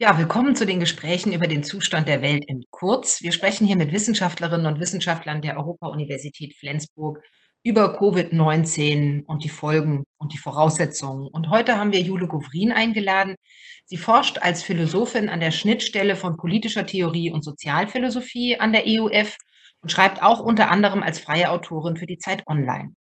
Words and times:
Ja, 0.00 0.18
willkommen 0.18 0.56
zu 0.56 0.66
den 0.66 0.80
Gesprächen 0.80 1.32
über 1.32 1.46
den 1.46 1.62
Zustand 1.62 2.08
der 2.08 2.20
Welt 2.20 2.44
in 2.46 2.64
kurz. 2.70 3.22
Wir 3.22 3.30
sprechen 3.30 3.64
hier 3.64 3.76
mit 3.76 3.92
Wissenschaftlerinnen 3.92 4.66
und 4.66 4.80
Wissenschaftlern 4.80 5.40
der 5.40 5.56
Europa-Universität 5.56 6.56
Flensburg 6.56 7.22
über 7.62 7.96
Covid-19 7.96 9.24
und 9.24 9.44
die 9.44 9.48
Folgen 9.48 10.02
und 10.18 10.32
die 10.32 10.38
Voraussetzungen. 10.38 11.28
Und 11.28 11.48
heute 11.48 11.78
haben 11.78 11.92
wir 11.92 12.00
Jule 12.00 12.26
Govrin 12.26 12.72
eingeladen. 12.72 13.36
Sie 13.84 13.96
forscht 13.96 14.38
als 14.38 14.64
Philosophin 14.64 15.28
an 15.28 15.38
der 15.38 15.52
Schnittstelle 15.52 16.16
von 16.16 16.36
politischer 16.36 16.86
Theorie 16.86 17.30
und 17.30 17.44
Sozialphilosophie 17.44 18.58
an 18.58 18.72
der 18.72 18.82
EUF 18.88 19.36
und 19.80 19.92
schreibt 19.92 20.24
auch 20.24 20.40
unter 20.40 20.72
anderem 20.72 21.04
als 21.04 21.20
freie 21.20 21.52
Autorin 21.52 21.96
für 21.96 22.06
die 22.06 22.18
Zeit 22.18 22.42
Online. 22.48 22.94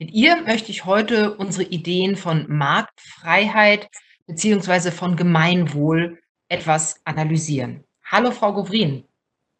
Mit 0.00 0.10
ihr 0.10 0.42
möchte 0.42 0.72
ich 0.72 0.84
heute 0.84 1.36
unsere 1.36 1.70
Ideen 1.70 2.16
von 2.16 2.46
Marktfreiheit 2.48 3.86
beziehungsweise 4.26 4.90
von 4.90 5.14
Gemeinwohl 5.14 6.18
etwas 6.50 7.00
analysieren. 7.04 7.84
Hallo, 8.04 8.30
Frau 8.32 8.52
Govrin. 8.52 9.04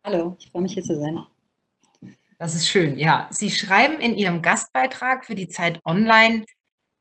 Hallo, 0.05 0.37
ich 0.39 0.51
freue 0.51 0.63
mich 0.63 0.75
hier 0.75 0.83
zu 0.83 0.99
sein. 0.99 1.25
Das 2.39 2.55
ist 2.55 2.69
schön, 2.69 2.99
ja. 2.99 3.29
Sie 3.31 3.51
schreiben 3.51 4.01
in 4.01 4.17
Ihrem 4.17 4.43
Gastbeitrag 4.43 5.25
für 5.25 5.35
die 5.35 5.49
Zeit 5.49 5.81
Online 5.85 6.45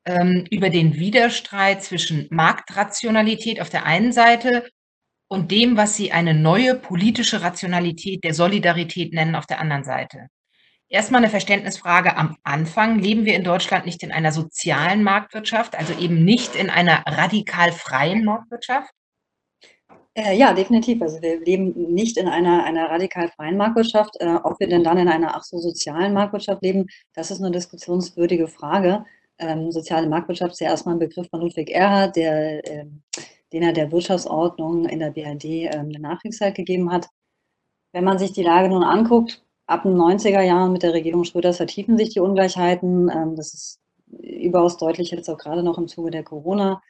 ähm, 0.04 0.44
über 0.50 0.70
den 0.70 0.94
Widerstreit 0.94 1.82
zwischen 1.82 2.28
Marktrationalität 2.30 3.60
auf 3.60 3.70
der 3.70 3.84
einen 3.84 4.12
Seite 4.12 4.68
und 5.28 5.50
dem, 5.50 5.76
was 5.76 5.96
Sie 5.96 6.12
eine 6.12 6.34
neue 6.34 6.74
politische 6.74 7.42
Rationalität 7.42 8.22
der 8.22 8.34
Solidarität 8.34 9.12
nennen 9.12 9.34
auf 9.34 9.46
der 9.46 9.60
anderen 9.60 9.84
Seite. 9.84 10.28
Erstmal 10.88 11.20
eine 11.20 11.30
Verständnisfrage 11.30 12.16
am 12.16 12.36
Anfang. 12.42 12.98
Leben 12.98 13.24
wir 13.24 13.34
in 13.34 13.44
Deutschland 13.44 13.86
nicht 13.86 14.02
in 14.02 14.12
einer 14.12 14.32
sozialen 14.32 15.02
Marktwirtschaft, 15.02 15.76
also 15.76 15.94
eben 15.98 16.24
nicht 16.24 16.54
in 16.54 16.68
einer 16.68 17.04
radikal 17.06 17.72
freien 17.72 18.24
Marktwirtschaft? 18.24 18.90
Äh, 20.14 20.36
ja, 20.36 20.52
definitiv. 20.52 21.00
Also 21.02 21.22
wir 21.22 21.40
leben 21.40 21.72
nicht 21.94 22.16
in 22.16 22.26
einer, 22.28 22.64
einer 22.64 22.90
radikal 22.90 23.28
freien 23.28 23.56
Marktwirtschaft. 23.56 24.16
Äh, 24.20 24.34
ob 24.42 24.58
wir 24.58 24.68
denn 24.68 24.82
dann 24.84 24.98
in 24.98 25.08
einer 25.08 25.36
ach 25.36 25.44
so 25.44 25.58
sozialen 25.58 26.12
Marktwirtschaft 26.12 26.62
leben, 26.62 26.86
das 27.14 27.30
ist 27.30 27.40
eine 27.40 27.50
diskussionswürdige 27.52 28.48
Frage. 28.48 29.04
Ähm, 29.38 29.70
soziale 29.70 30.08
Marktwirtschaft 30.08 30.52
ist 30.52 30.60
ja 30.60 30.68
erstmal 30.68 30.96
ein 30.96 30.98
Begriff 30.98 31.28
von 31.30 31.40
Ludwig 31.40 31.70
Erhard, 31.70 32.16
der, 32.16 32.64
äh, 32.68 32.86
den 33.52 33.62
er 33.62 33.72
der 33.72 33.90
Wirtschaftsordnung 33.92 34.86
in 34.86 34.98
der 34.98 35.10
BRD 35.12 35.44
ähm, 35.44 35.88
eine 35.88 36.00
Nachkriegszeit 36.00 36.54
gegeben 36.56 36.90
hat. 36.92 37.08
Wenn 37.92 38.04
man 38.04 38.18
sich 38.18 38.32
die 38.32 38.42
Lage 38.42 38.68
nun 38.68 38.84
anguckt, 38.84 39.42
ab 39.66 39.84
den 39.84 39.96
90er 39.96 40.42
Jahren 40.42 40.72
mit 40.72 40.82
der 40.82 40.92
Regierung 40.92 41.24
Schröders 41.24 41.58
vertiefen 41.58 41.96
sich 41.96 42.10
die 42.10 42.20
Ungleichheiten. 42.20 43.08
Ähm, 43.10 43.36
das 43.36 43.54
ist 43.54 43.80
überaus 44.08 44.76
deutlich 44.76 45.10
jetzt 45.12 45.28
auch 45.30 45.38
gerade 45.38 45.62
noch 45.62 45.78
im 45.78 45.88
Zuge 45.88 46.10
der 46.10 46.24
Corona- 46.24 46.82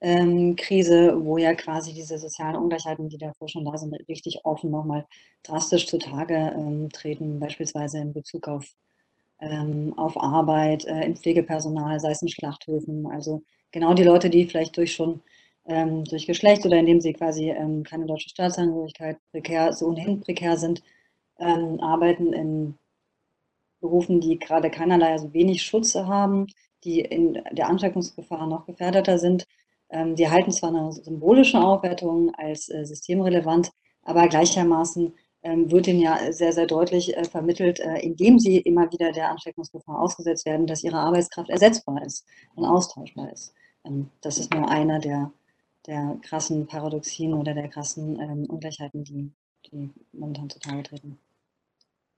ähm, 0.00 0.56
Krise, 0.56 1.16
wo 1.24 1.38
ja 1.38 1.54
quasi 1.54 1.92
diese 1.92 2.18
sozialen 2.18 2.56
Ungleichheiten, 2.56 3.08
die 3.08 3.18
davor 3.18 3.48
schon 3.48 3.64
da 3.64 3.76
sind, 3.76 3.94
richtig 4.08 4.44
offen 4.44 4.70
nochmal 4.70 5.06
drastisch 5.42 5.86
zutage 5.86 6.34
ähm, 6.56 6.88
treten, 6.90 7.40
beispielsweise 7.40 7.98
in 7.98 8.12
Bezug 8.12 8.48
auf, 8.48 8.66
ähm, 9.40 9.94
auf 9.98 10.16
Arbeit, 10.20 10.84
äh, 10.86 11.04
im 11.04 11.16
Pflegepersonal, 11.16 12.00
sei 12.00 12.12
es 12.12 12.22
in 12.22 12.28
Schlachthöfen. 12.28 13.06
Also 13.06 13.42
genau 13.72 13.94
die 13.94 14.04
Leute, 14.04 14.30
die 14.30 14.46
vielleicht 14.46 14.76
durch 14.76 14.94
schon 14.94 15.22
ähm, 15.66 16.04
durch 16.04 16.26
Geschlecht 16.26 16.64
oder 16.66 16.78
indem 16.78 17.00
sie 17.00 17.12
quasi 17.12 17.50
ähm, 17.50 17.82
keine 17.84 18.06
deutsche 18.06 18.30
Staatsangehörigkeit 18.30 19.18
prekär, 19.30 19.72
so 19.72 19.86
ohnehin 19.88 20.20
prekär 20.20 20.56
sind, 20.56 20.82
ähm, 21.38 21.80
arbeiten 21.80 22.32
in 22.32 22.78
Berufen, 23.80 24.20
die 24.20 24.38
gerade 24.38 24.70
keinerlei, 24.70 25.12
also 25.12 25.32
wenig 25.32 25.62
Schutz 25.62 25.94
haben, 25.94 26.46
die 26.84 27.00
in 27.00 27.42
der 27.52 27.68
Ansteckungsgefahr 27.68 28.46
noch 28.46 28.66
gefährdeter 28.66 29.18
sind 29.18 29.46
die 29.90 30.22
erhalten 30.22 30.52
zwar 30.52 30.68
eine 30.68 30.92
symbolische 30.92 31.58
Aufwertung 31.58 32.34
als 32.34 32.68
äh, 32.68 32.84
systemrelevant, 32.84 33.70
aber 34.02 34.28
gleichermaßen 34.28 35.14
ähm, 35.42 35.70
wird 35.70 35.86
ihnen 35.86 36.00
ja 36.00 36.32
sehr, 36.32 36.52
sehr 36.52 36.66
deutlich 36.66 37.16
äh, 37.16 37.24
vermittelt, 37.24 37.80
äh, 37.80 37.98
indem 38.00 38.38
sie 38.38 38.58
immer 38.58 38.90
wieder 38.92 39.12
der 39.12 39.30
Ansteckungsgefahr 39.30 40.00
ausgesetzt 40.00 40.46
werden, 40.46 40.66
dass 40.66 40.82
ihre 40.84 40.98
Arbeitskraft 40.98 41.48
ersetzbar 41.48 42.04
ist 42.04 42.26
und 42.54 42.64
austauschbar 42.64 43.32
ist. 43.32 43.54
Ähm, 43.84 44.10
das 44.20 44.38
ist 44.38 44.52
nur 44.52 44.68
einer 44.68 44.98
der, 44.98 45.32
der 45.86 46.18
krassen 46.22 46.66
Paradoxien 46.66 47.34
oder 47.34 47.54
der 47.54 47.68
krassen 47.68 48.20
ähm, 48.20 48.46
Ungleichheiten, 48.48 49.04
die, 49.04 49.30
die 49.70 49.90
momentan 50.12 50.50
zutage 50.50 50.82
treten. 50.82 51.18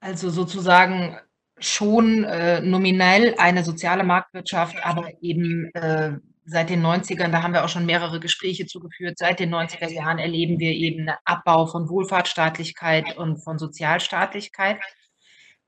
Also 0.00 0.30
sozusagen 0.30 1.18
schon 1.58 2.24
äh, 2.24 2.62
nominell 2.62 3.34
eine 3.36 3.62
soziale 3.62 4.02
Marktwirtschaft, 4.02 4.76
aber 4.82 5.12
eben 5.22 5.70
äh, 5.74 6.12
seit 6.50 6.70
den 6.70 6.84
90ern, 6.84 7.30
da 7.30 7.42
haben 7.42 7.54
wir 7.54 7.64
auch 7.64 7.68
schon 7.68 7.86
mehrere 7.86 8.20
Gespräche 8.20 8.66
zugeführt, 8.66 9.18
seit 9.18 9.40
den 9.40 9.54
90er 9.54 9.90
Jahren 9.90 10.18
erleben 10.18 10.58
wir 10.58 10.72
eben 10.72 11.08
einen 11.08 11.18
Abbau 11.24 11.66
von 11.66 11.88
Wohlfahrtsstaatlichkeit 11.88 13.16
und 13.16 13.38
von 13.42 13.58
Sozialstaatlichkeit. 13.58 14.78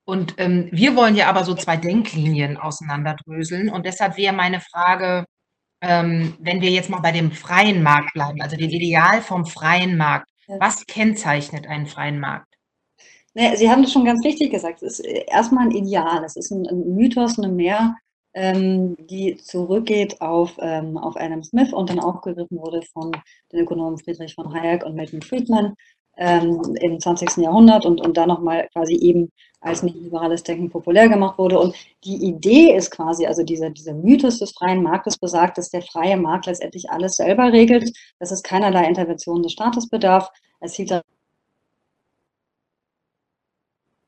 Und 0.04 0.34
ähm, 0.38 0.68
wir 0.72 0.96
wollen 0.96 1.14
ja 1.14 1.28
aber 1.28 1.44
so 1.44 1.54
zwei 1.54 1.76
Denklinien 1.76 2.56
auseinanderdröseln. 2.56 3.70
Und 3.70 3.86
deshalb 3.86 4.16
wäre 4.16 4.34
meine 4.34 4.60
Frage, 4.60 5.24
ähm, 5.80 6.34
wenn 6.40 6.60
wir 6.60 6.70
jetzt 6.70 6.90
mal 6.90 7.00
bei 7.00 7.12
dem 7.12 7.30
freien 7.30 7.82
Markt 7.82 8.12
bleiben, 8.14 8.42
also 8.42 8.56
dem 8.56 8.70
Ideal 8.70 9.22
vom 9.22 9.46
freien 9.46 9.96
Markt, 9.96 10.26
was 10.58 10.84
kennzeichnet 10.86 11.66
einen 11.66 11.86
freien 11.86 12.18
Markt? 12.18 12.52
Sie 13.34 13.70
haben 13.70 13.82
das 13.82 13.92
schon 13.92 14.04
ganz 14.04 14.24
richtig 14.24 14.50
gesagt. 14.50 14.82
Es 14.82 15.00
ist 15.00 15.06
erstmal 15.06 15.66
ein 15.66 15.70
Ideal, 15.70 16.22
es 16.24 16.36
ist 16.36 16.50
ein, 16.50 16.66
ein 16.66 16.94
Mythos, 16.94 17.38
eine 17.38 17.48
Mehr, 17.48 17.96
ähm, 18.34 18.96
die 18.98 19.36
zurückgeht 19.36 20.20
auf, 20.20 20.56
ähm, 20.60 20.96
auf 20.96 21.16
Adam 21.16 21.42
Smith 21.42 21.72
und 21.72 21.90
dann 21.90 22.00
aufgegriffen 22.00 22.58
wurde 22.58 22.82
von 22.92 23.12
den 23.52 23.60
Ökonomen 23.60 23.98
Friedrich 23.98 24.34
von 24.34 24.52
Hayek 24.52 24.84
und 24.84 24.94
Milton 24.94 25.22
Friedman 25.22 25.74
ähm, 26.16 26.60
im 26.80 27.00
20. 27.00 27.38
Jahrhundert 27.38 27.86
und, 27.86 28.00
und 28.00 28.16
dann 28.16 28.28
nochmal 28.28 28.68
quasi 28.72 28.94
eben 28.94 29.30
als 29.60 29.82
liberales 29.82 30.42
Denken 30.42 30.70
populär 30.70 31.08
gemacht 31.08 31.38
wurde. 31.38 31.58
Und 31.58 31.74
die 32.04 32.16
Idee 32.16 32.74
ist 32.74 32.90
quasi, 32.90 33.26
also 33.26 33.42
dieser, 33.42 33.70
dieser 33.70 33.94
Mythos 33.94 34.38
des 34.38 34.52
freien 34.52 34.82
Marktes 34.82 35.18
besagt, 35.18 35.58
dass 35.58 35.70
der 35.70 35.82
freie 35.82 36.16
Markt 36.16 36.46
letztendlich 36.46 36.90
alles 36.90 37.16
selber 37.16 37.52
regelt, 37.52 37.90
dass 38.18 38.32
es 38.32 38.42
keinerlei 38.42 38.84
Intervention 38.86 39.42
des 39.42 39.52
Staates 39.52 39.88
bedarf. 39.88 40.28
Es 40.60 40.74
sieht 40.74 40.92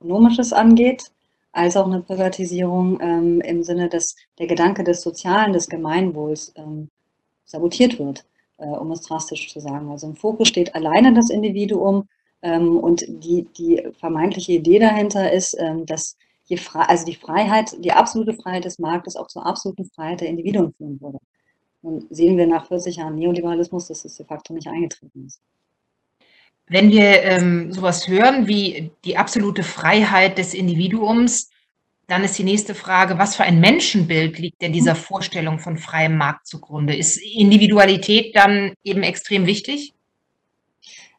Ökonomisches 0.01 0.53
angeht, 0.53 1.14
als 1.55 1.77
auch 1.77 1.87
eine 1.87 2.01
Privatisierung 2.01 3.01
ähm, 3.01 3.41
im 3.41 3.63
Sinne, 3.63 3.89
dass 3.89 4.17
der 4.39 4.49
Gedanke 4.49 4.83
des 4.83 5.03
Sozialen, 5.03 5.53
des 5.53 5.69
Gemeinwohls 5.69 6.53
ähm, 6.57 6.91
sabotiert 7.45 7.99
wird, 7.99 8.25
äh, 8.59 8.67
um 8.67 8.91
es 8.91 9.03
drastisch 9.03 9.53
zu 9.53 9.61
sagen. 9.61 9.89
Also 9.91 10.09
im 10.09 10.17
Fokus 10.17 10.49
steht 10.49 10.75
alleine 10.75 11.15
das 11.15 11.31
Individuum 11.31 12.09
ähm, 12.43 12.77
und 12.79 13.05
die, 13.07 13.47
die 13.57 13.87
vermeintliche 14.01 14.53
Idee 14.53 14.81
dahinter 14.81 15.33
ist, 15.33 15.57
ähm, 15.59 15.87
dass 15.87 16.17
je 16.47 16.59
also 16.75 17.07
die 17.07 17.15
Freiheit, 17.15 17.77
die 17.79 17.93
absolute 17.93 18.35
Freiheit 18.35 18.65
des 18.65 18.81
Marktes 18.81 19.17
auch 19.17 19.29
zur 19.29 19.47
absoluten 19.47 19.85
Freiheit 19.85 20.23
der 20.23 20.29
Individuen 20.29 20.75
führen 20.75 21.01
würde. 21.01 21.19
Und 21.83 22.07
sehen 22.15 22.37
wir 22.37 22.47
nach 22.47 22.67
40 22.67 22.97
Jahren 22.97 23.15
Neoliberalismus, 23.15 23.89
dass 23.89 24.03
das 24.03 24.17
de 24.17 24.27
facto 24.27 24.53
nicht 24.53 24.67
eingetreten 24.67 25.27
ist. 25.27 25.41
Wenn 26.67 26.91
wir 26.91 27.23
ähm, 27.23 27.73
sowas 27.73 28.09
hören 28.09 28.47
wie 28.47 28.91
die 29.05 29.17
absolute 29.17 29.63
Freiheit 29.63 30.39
des 30.39 30.55
Individuums, 30.55 31.51
dann 32.07 32.25
ist 32.25 32.39
die 32.39 32.45
nächste 32.45 32.75
Frage, 32.75 33.19
was 33.19 33.37
für 33.37 33.45
ein 33.45 33.61
Menschenbild 33.61 34.39
liegt 34.39 34.61
denn 34.63 34.73
dieser 34.73 34.95
Vorstellung 34.95 35.59
von 35.59 35.79
freiem 35.79 36.17
Markt 36.17 36.47
zugrunde? 36.47 36.95
Ist 36.95 37.17
Individualität 37.19 38.37
dann 38.37 38.75
eben 38.83 39.03
extrem 39.03 39.47
wichtig? 39.47 39.95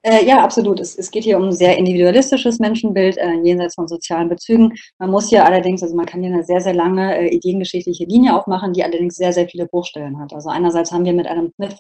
Äh, 0.03 0.23
ja, 0.23 0.43
absolut. 0.43 0.79
Es, 0.79 0.95
es, 0.95 1.09
geht 1.09 1.23
hier 1.23 1.37
um 1.37 1.45
ein 1.45 1.51
sehr 1.51 1.77
individualistisches 1.77 2.59
Menschenbild 2.59 3.17
äh, 3.17 3.33
jenseits 3.43 3.73
von 3.73 3.87
sozialen 3.87 4.29
Bezügen. 4.29 4.73
Man 4.99 5.09
muss 5.09 5.29
hier 5.29 5.43
allerdings, 5.43 5.81
also 5.81 5.95
man 5.95 6.05
kann 6.05 6.21
hier 6.21 6.31
eine 6.31 6.43
sehr, 6.43 6.61
sehr 6.61 6.75
lange 6.75 7.17
äh, 7.17 7.35
ideengeschichtliche 7.35 8.05
Linie 8.05 8.35
aufmachen, 8.35 8.73
die 8.73 8.83
allerdings 8.83 9.15
sehr, 9.15 9.33
sehr 9.33 9.47
viele 9.47 9.65
Bruchstellen 9.65 10.19
hat. 10.19 10.31
Also 10.31 10.49
einerseits 10.49 10.91
haben 10.91 11.05
wir 11.05 11.13
mit 11.13 11.25
Adam 11.25 11.51
Smith 11.55 11.77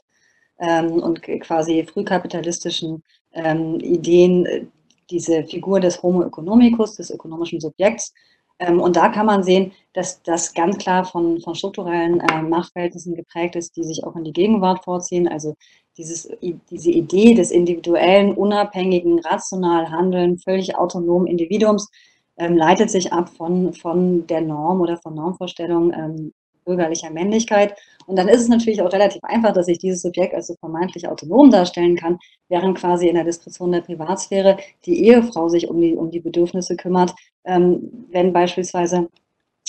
und 0.57 1.21
quasi 1.21 1.85
frühkapitalistischen 1.85 3.03
ähm, 3.33 3.79
Ideen 3.81 4.45
äh, 4.45 4.65
diese 5.09 5.43
Figur 5.43 5.79
des 5.79 6.01
Homo 6.01 6.23
economicus, 6.23 6.95
des 6.95 7.11
ökonomischen 7.11 7.59
Subjekts. 7.59 8.13
Ähm, 8.59 8.79
und 8.79 8.95
da 8.95 9.09
kann 9.09 9.25
man 9.25 9.43
sehen, 9.43 9.73
dass 9.93 10.23
das 10.23 10.53
ganz 10.53 10.77
klar 10.77 11.05
von, 11.05 11.39
von 11.41 11.55
strukturellen 11.55 12.21
äh, 12.21 12.41
Machtverhältnissen 12.41 13.15
geprägt 13.15 13.55
ist, 13.55 13.75
die 13.75 13.83
sich 13.83 14.03
auch 14.03 14.15
in 14.15 14.23
die 14.23 14.33
Gegenwart 14.33 14.83
vorziehen. 14.83 15.27
Also 15.27 15.55
dieses, 15.97 16.29
diese 16.41 16.91
Idee 16.91 17.33
des 17.35 17.51
individuellen, 17.51 18.33
unabhängigen, 18.33 19.19
rational 19.19 19.91
handeln, 19.91 20.37
völlig 20.39 20.75
autonomen 20.77 21.27
Individuums 21.27 21.89
ähm, 22.37 22.57
leitet 22.57 22.89
sich 22.89 23.13
ab 23.13 23.29
von, 23.29 23.73
von 23.73 24.25
der 24.27 24.41
Norm 24.41 24.81
oder 24.81 24.97
von 24.97 25.15
Normvorstellungen 25.15 25.93
ähm, 25.93 26.33
bürgerlicher 26.65 27.09
Männlichkeit. 27.09 27.75
Und 28.07 28.17
dann 28.17 28.27
ist 28.27 28.41
es 28.41 28.49
natürlich 28.49 28.81
auch 28.81 28.91
relativ 28.91 29.23
einfach, 29.23 29.53
dass 29.53 29.67
ich 29.67 29.79
dieses 29.79 30.01
Subjekt 30.01 30.33
als 30.33 30.47
so 30.47 30.55
vermeintlich 30.55 31.07
autonom 31.07 31.49
darstellen 31.49 31.95
kann, 31.95 32.19
während 32.49 32.77
quasi 32.77 33.07
in 33.07 33.15
der 33.15 33.23
Diskretion 33.23 33.71
der 33.71 33.81
Privatsphäre 33.81 34.57
die 34.85 35.05
Ehefrau 35.05 35.49
sich 35.49 35.69
um 35.69 35.79
die, 35.79 35.95
um 35.95 36.11
die 36.11 36.19
Bedürfnisse 36.19 36.75
kümmert, 36.75 37.15
ähm, 37.45 38.07
wenn 38.11 38.33
beispielsweise 38.33 39.07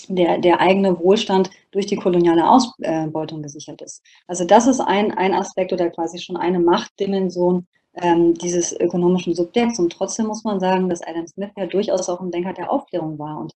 der, 0.08 0.38
der 0.38 0.60
eigene 0.60 0.98
Wohlstand 0.98 1.50
durch 1.70 1.86
die 1.86 1.96
koloniale 1.96 2.48
Ausbeutung 2.48 3.42
gesichert 3.42 3.82
ist. 3.82 4.02
Also 4.26 4.44
das 4.44 4.66
ist 4.66 4.80
ein, 4.80 5.12
ein 5.12 5.34
Aspekt 5.34 5.72
oder 5.72 5.90
quasi 5.90 6.18
schon 6.18 6.36
eine 6.36 6.60
Machtdimension, 6.60 7.66
ähm, 7.94 8.34
dieses 8.34 8.78
ökonomischen 8.78 9.34
Subjekts. 9.34 9.78
Und 9.78 9.92
trotzdem 9.92 10.26
muss 10.26 10.44
man 10.44 10.60
sagen, 10.60 10.88
dass 10.88 11.02
Adam 11.02 11.26
Smith 11.26 11.50
ja 11.56 11.66
durchaus 11.66 12.08
auch 12.08 12.20
ein 12.20 12.30
Denker 12.30 12.52
der 12.52 12.70
Aufklärung 12.70 13.18
war 13.18 13.38
und 13.40 13.52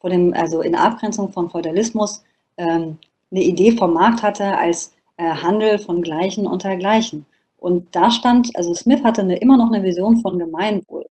vor 0.00 0.10
dem, 0.10 0.34
also 0.34 0.60
in 0.60 0.74
Abgrenzung 0.74 1.32
von 1.32 1.48
Feudalismus 1.48 2.22
ähm, 2.56 2.98
eine 3.30 3.42
Idee 3.42 3.72
vom 3.72 3.94
Markt 3.94 4.22
hatte 4.22 4.56
als 4.56 4.94
äh, 5.16 5.24
Handel 5.24 5.78
von 5.78 6.02
Gleichen 6.02 6.46
unter 6.46 6.76
Gleichen. 6.76 7.26
Und 7.58 7.94
da 7.94 8.10
stand, 8.10 8.54
also 8.56 8.74
Smith 8.74 9.02
hatte 9.02 9.22
eine, 9.22 9.36
immer 9.38 9.56
noch 9.56 9.72
eine 9.72 9.82
Vision 9.82 10.18
von 10.18 10.38
Gemeinwohl. 10.38 11.06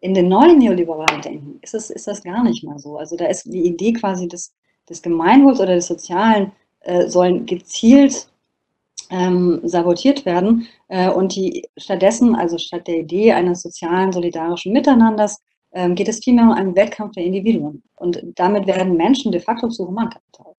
In 0.00 0.12
den 0.12 0.28
neuen 0.28 0.58
neoliberalen 0.58 1.22
Denken 1.22 1.58
ist, 1.62 1.74
es, 1.74 1.90
ist 1.90 2.06
das 2.06 2.22
gar 2.22 2.42
nicht 2.44 2.62
mal 2.62 2.78
so. 2.78 2.98
Also 2.98 3.16
da 3.16 3.26
ist 3.26 3.44
die 3.44 3.64
Idee 3.64 3.94
quasi 3.94 4.28
des, 4.28 4.52
des 4.88 5.00
Gemeinwohls 5.00 5.60
oder 5.60 5.74
des 5.74 5.86
Sozialen 5.86 6.52
äh, 6.80 7.08
sollen 7.08 7.46
gezielt 7.46 8.28
ähm, 9.10 9.60
sabotiert 9.64 10.26
werden 10.26 10.66
äh, 10.88 11.08
und 11.08 11.34
die 11.34 11.66
stattdessen, 11.76 12.34
also 12.34 12.58
statt 12.58 12.86
der 12.86 13.00
Idee 13.00 13.32
eines 13.32 13.62
sozialen, 13.62 14.12
solidarischen 14.12 14.72
Miteinanders, 14.72 15.42
ähm, 15.72 15.94
geht 15.94 16.08
es 16.08 16.22
vielmehr 16.22 16.44
um 16.44 16.52
einen 16.52 16.76
Wettkampf 16.76 17.12
der 17.12 17.24
Individuen. 17.24 17.82
Und 17.96 18.22
damit 18.36 18.66
werden 18.66 18.96
Menschen 18.96 19.32
de 19.32 19.40
facto 19.40 19.68
zu 19.68 19.86
Humankapital. 19.86 20.53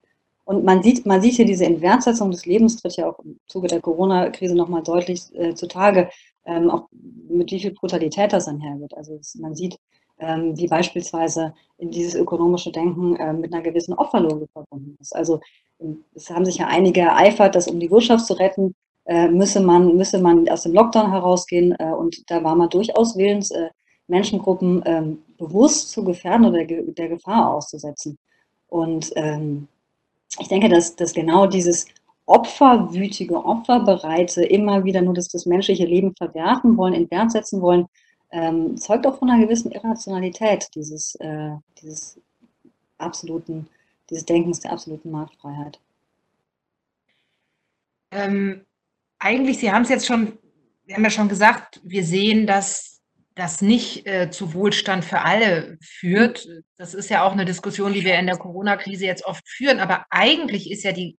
Und 0.45 0.63
man 0.63 0.83
sieht, 0.83 1.05
man 1.05 1.21
sieht 1.21 1.35
hier 1.35 1.45
diese 1.45 1.65
Inwertsetzung 1.65 2.31
des 2.31 2.45
Lebens, 2.45 2.77
tritt 2.77 2.97
ja 2.97 3.09
auch 3.09 3.19
im 3.19 3.39
Zuge 3.47 3.67
der 3.67 3.81
Corona-Krise 3.81 4.55
nochmal 4.55 4.83
deutlich 4.83 5.23
äh, 5.33 5.55
zutage, 5.55 6.09
ähm, 6.45 6.69
auch 6.69 6.87
mit 7.27 7.51
wie 7.51 7.59
viel 7.59 7.71
Brutalität 7.71 8.31
das 8.31 8.47
einhergeht. 8.47 8.95
Also 8.95 9.15
es, 9.15 9.35
man 9.35 9.55
sieht, 9.55 9.77
ähm, 10.19 10.55
wie 10.57 10.67
beispielsweise 10.67 11.53
in 11.77 11.89
dieses 11.91 12.15
ökonomische 12.15 12.71
Denken 12.71 13.15
äh, 13.15 13.33
mit 13.33 13.53
einer 13.53 13.63
gewissen 13.63 13.95
Opferlogik 13.95 14.49
verbunden 14.51 14.95
ist. 15.01 15.15
Also 15.15 15.41
es 16.13 16.29
haben 16.29 16.45
sich 16.45 16.57
ja 16.57 16.67
einige 16.67 17.01
ereifert, 17.01 17.55
dass 17.55 17.67
um 17.67 17.79
die 17.79 17.91
Wirtschaft 17.91 18.25
zu 18.25 18.33
retten, 18.33 18.75
äh, 19.05 19.27
müsse, 19.27 19.59
man, 19.59 19.95
müsse 19.95 20.19
man 20.19 20.47
aus 20.49 20.63
dem 20.63 20.73
Lockdown 20.73 21.11
herausgehen. 21.11 21.75
Äh, 21.79 21.91
und 21.91 22.29
da 22.29 22.43
war 22.43 22.55
man 22.55 22.69
durchaus 22.69 23.17
willens, 23.17 23.51
äh, 23.51 23.69
Menschengruppen 24.07 24.83
ähm, 24.85 25.19
bewusst 25.37 25.89
zu 25.89 26.03
gefährden 26.03 26.45
oder 26.45 26.63
der, 26.63 26.83
der 26.83 27.09
Gefahr 27.09 27.53
auszusetzen. 27.53 28.17
Und 28.67 29.11
ähm, 29.15 29.67
ich 30.39 30.47
denke, 30.47 30.69
dass, 30.69 30.95
dass 30.95 31.13
genau 31.13 31.47
dieses 31.47 31.87
opferwütige, 32.25 33.35
opferbereite, 33.35 34.43
immer 34.43 34.83
wieder 34.83 35.01
nur 35.01 35.13
das, 35.13 35.27
das 35.27 35.45
menschliche 35.45 35.85
Leben 35.85 36.15
verwerten 36.15 36.75
wollen, 36.77 36.93
in 36.93 37.09
Wert 37.11 37.31
setzen 37.31 37.61
wollen, 37.61 37.85
ähm, 38.31 38.77
zeugt 38.77 39.05
auch 39.05 39.19
von 39.19 39.29
einer 39.29 39.43
gewissen 39.43 39.71
Irrationalität 39.71 40.67
dieses, 40.75 41.15
äh, 41.15 41.51
dieses 41.81 42.19
absoluten, 42.97 43.67
dieses 44.09 44.25
Denkens 44.25 44.59
der 44.59 44.71
absoluten 44.71 45.11
Marktfreiheit. 45.11 45.79
Ähm, 48.11 48.65
eigentlich, 49.19 49.59
Sie 49.59 49.71
haben 49.71 49.83
es 49.83 49.89
jetzt 49.89 50.07
schon, 50.07 50.37
wir 50.85 50.95
haben 50.95 51.03
ja 51.03 51.09
schon 51.09 51.29
gesagt, 51.29 51.79
wir 51.83 52.03
sehen, 52.03 52.47
dass 52.47 52.94
das 53.35 53.61
nicht 53.61 54.07
äh, 54.07 54.31
zu 54.31 54.53
Wohlstand 54.53 55.03
für 55.03 55.21
alle 55.21 55.77
führt. 55.81 56.47
Das 56.77 56.93
ist 56.93 57.09
ja 57.09 57.23
auch 57.23 57.33
eine 57.33 57.45
Diskussion, 57.45 57.93
die 57.93 58.05
wir 58.05 58.17
in 58.17 58.27
der 58.27 58.37
Corona-Krise 58.37 59.05
jetzt 59.05 59.25
oft 59.25 59.47
führen. 59.47 59.79
Aber 59.79 60.05
eigentlich 60.09 60.71
ist 60.71 60.83
ja 60.83 60.93
die 60.93 61.17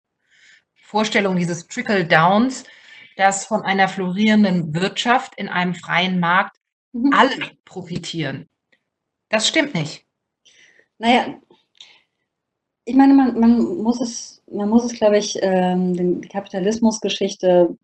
Vorstellung 0.83 1.37
dieses 1.37 1.67
Trickle-Downs, 1.67 2.65
dass 3.17 3.47
von 3.47 3.63
einer 3.63 3.89
florierenden 3.89 4.75
Wirtschaft 4.75 5.35
in 5.37 5.49
einem 5.49 5.75
freien 5.75 6.19
Markt 6.19 6.57
mhm. 6.93 7.13
alle 7.13 7.51
profitieren. 7.65 8.49
Das 9.29 9.47
stimmt 9.47 9.75
nicht. 9.75 10.05
Naja, 10.99 11.39
ich 12.87 12.95
meine, 12.95 13.12
man, 13.12 13.39
man 13.39 13.59
muss 13.83 14.01
es, 14.01 14.43
man 14.51 14.69
muss 14.71 14.85
es, 14.85 14.95
glaube 14.95 15.19
ich, 15.19 15.39
ähm, 15.43 16.23
die 16.23 16.29
Kapitalismusgeschichte 16.29 17.77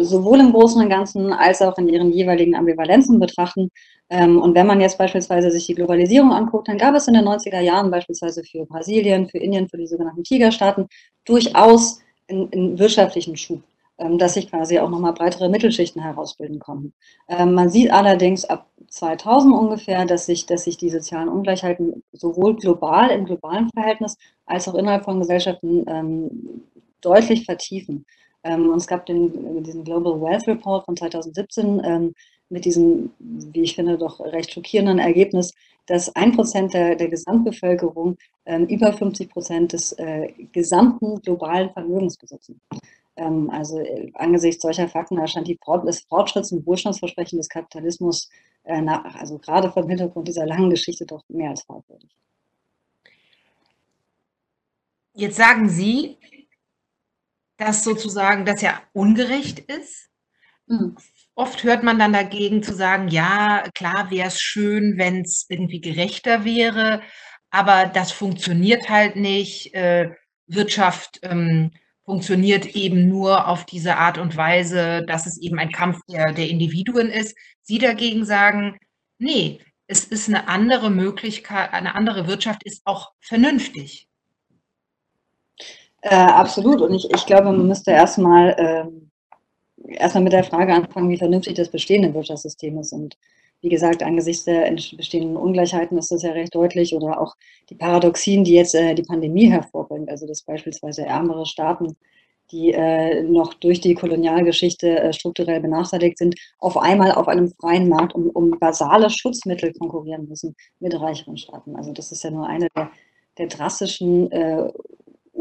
sowohl 0.00 0.40
im 0.40 0.52
Großen 0.52 0.80
und 0.80 0.88
Ganzen 0.88 1.32
als 1.32 1.60
auch 1.60 1.76
in 1.78 1.88
ihren 1.88 2.12
jeweiligen 2.12 2.54
Ambivalenzen 2.54 3.20
betrachten. 3.20 3.70
Ähm, 4.10 4.40
und 4.40 4.54
wenn 4.54 4.66
man 4.66 4.80
jetzt 4.80 4.98
beispielsweise 4.98 5.50
sich 5.50 5.66
die 5.66 5.74
Globalisierung 5.74 6.32
anguckt, 6.32 6.68
dann 6.68 6.78
gab 6.78 6.94
es 6.94 7.08
in 7.08 7.14
den 7.14 7.24
90er 7.24 7.60
Jahren 7.60 7.90
beispielsweise 7.90 8.42
für 8.44 8.64
Brasilien, 8.66 9.28
für 9.28 9.38
Indien, 9.38 9.68
für 9.68 9.76
die 9.76 9.86
sogenannten 9.86 10.24
Tigerstaaten 10.24 10.86
durchaus 11.24 12.00
einen, 12.30 12.78
wirtschaftlichen 12.78 13.36
Schub, 13.36 13.62
ähm, 13.98 14.18
dass 14.18 14.34
sich 14.34 14.48
quasi 14.48 14.78
auch 14.78 14.88
nochmal 14.88 15.12
breitere 15.12 15.48
Mittelschichten 15.48 16.02
herausbilden 16.02 16.58
konnten. 16.58 16.94
Ähm, 17.28 17.54
man 17.54 17.68
sieht 17.68 17.90
allerdings 17.92 18.44
ab 18.44 18.66
2000 18.88 19.54
ungefähr, 19.54 20.04
dass 20.06 20.26
sich, 20.26 20.46
dass 20.46 20.64
sich 20.64 20.76
die 20.76 20.90
sozialen 20.90 21.28
Ungleichheiten 21.28 22.02
sowohl 22.12 22.56
global 22.56 23.10
im 23.10 23.24
globalen 23.26 23.70
Verhältnis 23.70 24.16
als 24.46 24.68
auch 24.68 24.74
innerhalb 24.74 25.04
von 25.04 25.18
Gesellschaften 25.18 26.62
deutlich 27.00 27.46
vertiefen. 27.46 28.04
Ähm, 28.44 28.70
und 28.70 28.78
es 28.78 28.86
gab 28.86 29.06
den, 29.06 29.62
diesen 29.62 29.84
Global 29.84 30.20
Wealth 30.20 30.46
Report 30.46 30.84
von 30.84 30.96
2017 30.96 31.82
ähm, 31.84 32.14
mit 32.48 32.64
diesem, 32.64 33.10
wie 33.18 33.62
ich 33.62 33.74
finde, 33.74 33.96
doch 33.96 34.20
recht 34.20 34.52
schockierenden 34.52 34.98
Ergebnis, 34.98 35.52
dass 35.86 36.14
ein 36.14 36.32
Prozent 36.32 36.74
der, 36.74 36.96
der 36.96 37.08
Gesamtbevölkerung 37.08 38.16
ähm, 38.46 38.66
über 38.66 38.92
50 38.92 39.30
Prozent 39.30 39.72
des 39.72 39.92
äh, 39.92 40.28
gesamten 40.52 41.20
globalen 41.22 41.70
Vermögens 41.70 42.16
besitzen. 42.16 42.60
Ähm, 43.16 43.50
also 43.50 43.78
äh, 43.78 44.10
angesichts 44.14 44.62
solcher 44.62 44.88
Fakten 44.88 45.18
erscheint 45.18 45.48
die 45.48 45.58
Fort 45.62 45.86
das 45.86 46.06
Fortschritts- 46.06 46.52
und 46.52 46.66
Wohlstandsversprechen 46.66 47.38
des 47.38 47.48
Kapitalismus, 47.48 48.28
äh, 48.64 48.80
nach, 48.80 49.14
also 49.16 49.38
gerade 49.38 49.70
vom 49.70 49.88
Hintergrund 49.88 50.28
dieser 50.28 50.46
langen 50.46 50.70
Geschichte, 50.70 51.04
doch 51.04 51.22
mehr 51.28 51.50
als 51.50 51.62
fragwürdig. 51.62 52.10
Jetzt 55.14 55.36
sagen 55.36 55.68
Sie, 55.68 56.16
dass 57.62 57.84
sozusagen 57.84 58.44
das 58.44 58.60
ja 58.60 58.82
ungerecht 58.92 59.60
ist. 59.60 60.08
Mhm. 60.66 60.96
Oft 61.34 61.62
hört 61.62 61.82
man 61.82 61.98
dann 61.98 62.12
dagegen 62.12 62.62
zu 62.62 62.74
sagen, 62.74 63.08
ja, 63.08 63.64
klar 63.74 64.10
wäre 64.10 64.28
es 64.28 64.40
schön, 64.40 64.98
wenn 64.98 65.22
es 65.22 65.46
irgendwie 65.48 65.80
gerechter 65.80 66.44
wäre, 66.44 67.02
aber 67.50 67.86
das 67.86 68.12
funktioniert 68.12 68.88
halt 68.88 69.16
nicht. 69.16 69.74
Äh, 69.74 70.10
Wirtschaft 70.46 71.20
ähm, 71.22 71.70
funktioniert 72.04 72.74
eben 72.74 73.08
nur 73.08 73.46
auf 73.46 73.64
diese 73.64 73.96
Art 73.96 74.18
und 74.18 74.36
Weise, 74.36 75.04
dass 75.06 75.26
es 75.26 75.40
eben 75.40 75.58
ein 75.58 75.70
Kampf 75.70 76.00
der, 76.10 76.32
der 76.32 76.48
Individuen 76.48 77.08
ist. 77.08 77.36
Sie 77.62 77.78
dagegen 77.78 78.24
sagen, 78.24 78.76
nee, 79.18 79.60
es 79.86 80.04
ist 80.04 80.28
eine 80.28 80.48
andere 80.48 80.90
Möglichkeit, 80.90 81.72
eine 81.72 81.94
andere 81.94 82.26
Wirtschaft 82.26 82.64
ist 82.64 82.82
auch 82.84 83.12
vernünftig. 83.20 84.08
Äh, 86.02 86.14
absolut. 86.14 86.80
Und 86.80 86.94
ich, 86.94 87.10
ich 87.10 87.26
glaube, 87.26 87.44
man 87.44 87.66
müsste 87.66 87.92
erstmal 87.92 88.50
äh, 88.50 89.94
erstmal 89.94 90.24
mit 90.24 90.32
der 90.32 90.44
Frage 90.44 90.74
anfangen, 90.74 91.10
wie 91.10 91.16
vernünftig 91.16 91.54
das 91.54 91.68
bestehende 91.68 92.12
Wirtschaftssystem 92.14 92.78
ist. 92.78 92.92
Und 92.92 93.16
wie 93.60 93.68
gesagt, 93.68 94.02
angesichts 94.02 94.44
der 94.44 94.70
bestehenden 94.96 95.36
Ungleichheiten 95.36 95.96
ist 95.96 96.10
das 96.10 96.22
ja 96.22 96.32
recht 96.32 96.54
deutlich 96.54 96.94
oder 96.94 97.20
auch 97.20 97.34
die 97.70 97.76
Paradoxien, 97.76 98.44
die 98.44 98.54
jetzt 98.54 98.74
äh, 98.74 98.94
die 98.94 99.04
Pandemie 99.04 99.50
hervorbringt. 99.50 100.08
Also 100.10 100.26
dass 100.26 100.42
beispielsweise 100.42 101.06
ärmere 101.06 101.46
Staaten, 101.46 101.96
die 102.50 102.72
äh, 102.72 103.22
noch 103.22 103.54
durch 103.54 103.80
die 103.80 103.94
Kolonialgeschichte 103.94 104.98
äh, 104.98 105.12
strukturell 105.12 105.60
benachteiligt 105.60 106.18
sind, 106.18 106.34
auf 106.58 106.76
einmal 106.76 107.12
auf 107.12 107.28
einem 107.28 107.48
freien 107.48 107.88
Markt 107.88 108.14
um, 108.14 108.30
um 108.30 108.58
basale 108.58 109.08
Schutzmittel 109.08 109.72
konkurrieren 109.74 110.28
müssen 110.28 110.54
mit 110.80 111.00
reicheren 111.00 111.36
Staaten. 111.36 111.76
Also 111.76 111.92
das 111.92 112.10
ist 112.12 112.24
ja 112.24 112.30
nur 112.30 112.46
eine 112.46 112.68
der, 112.76 112.90
der 113.38 113.46
drastischen 113.46 114.30
äh, 114.32 114.70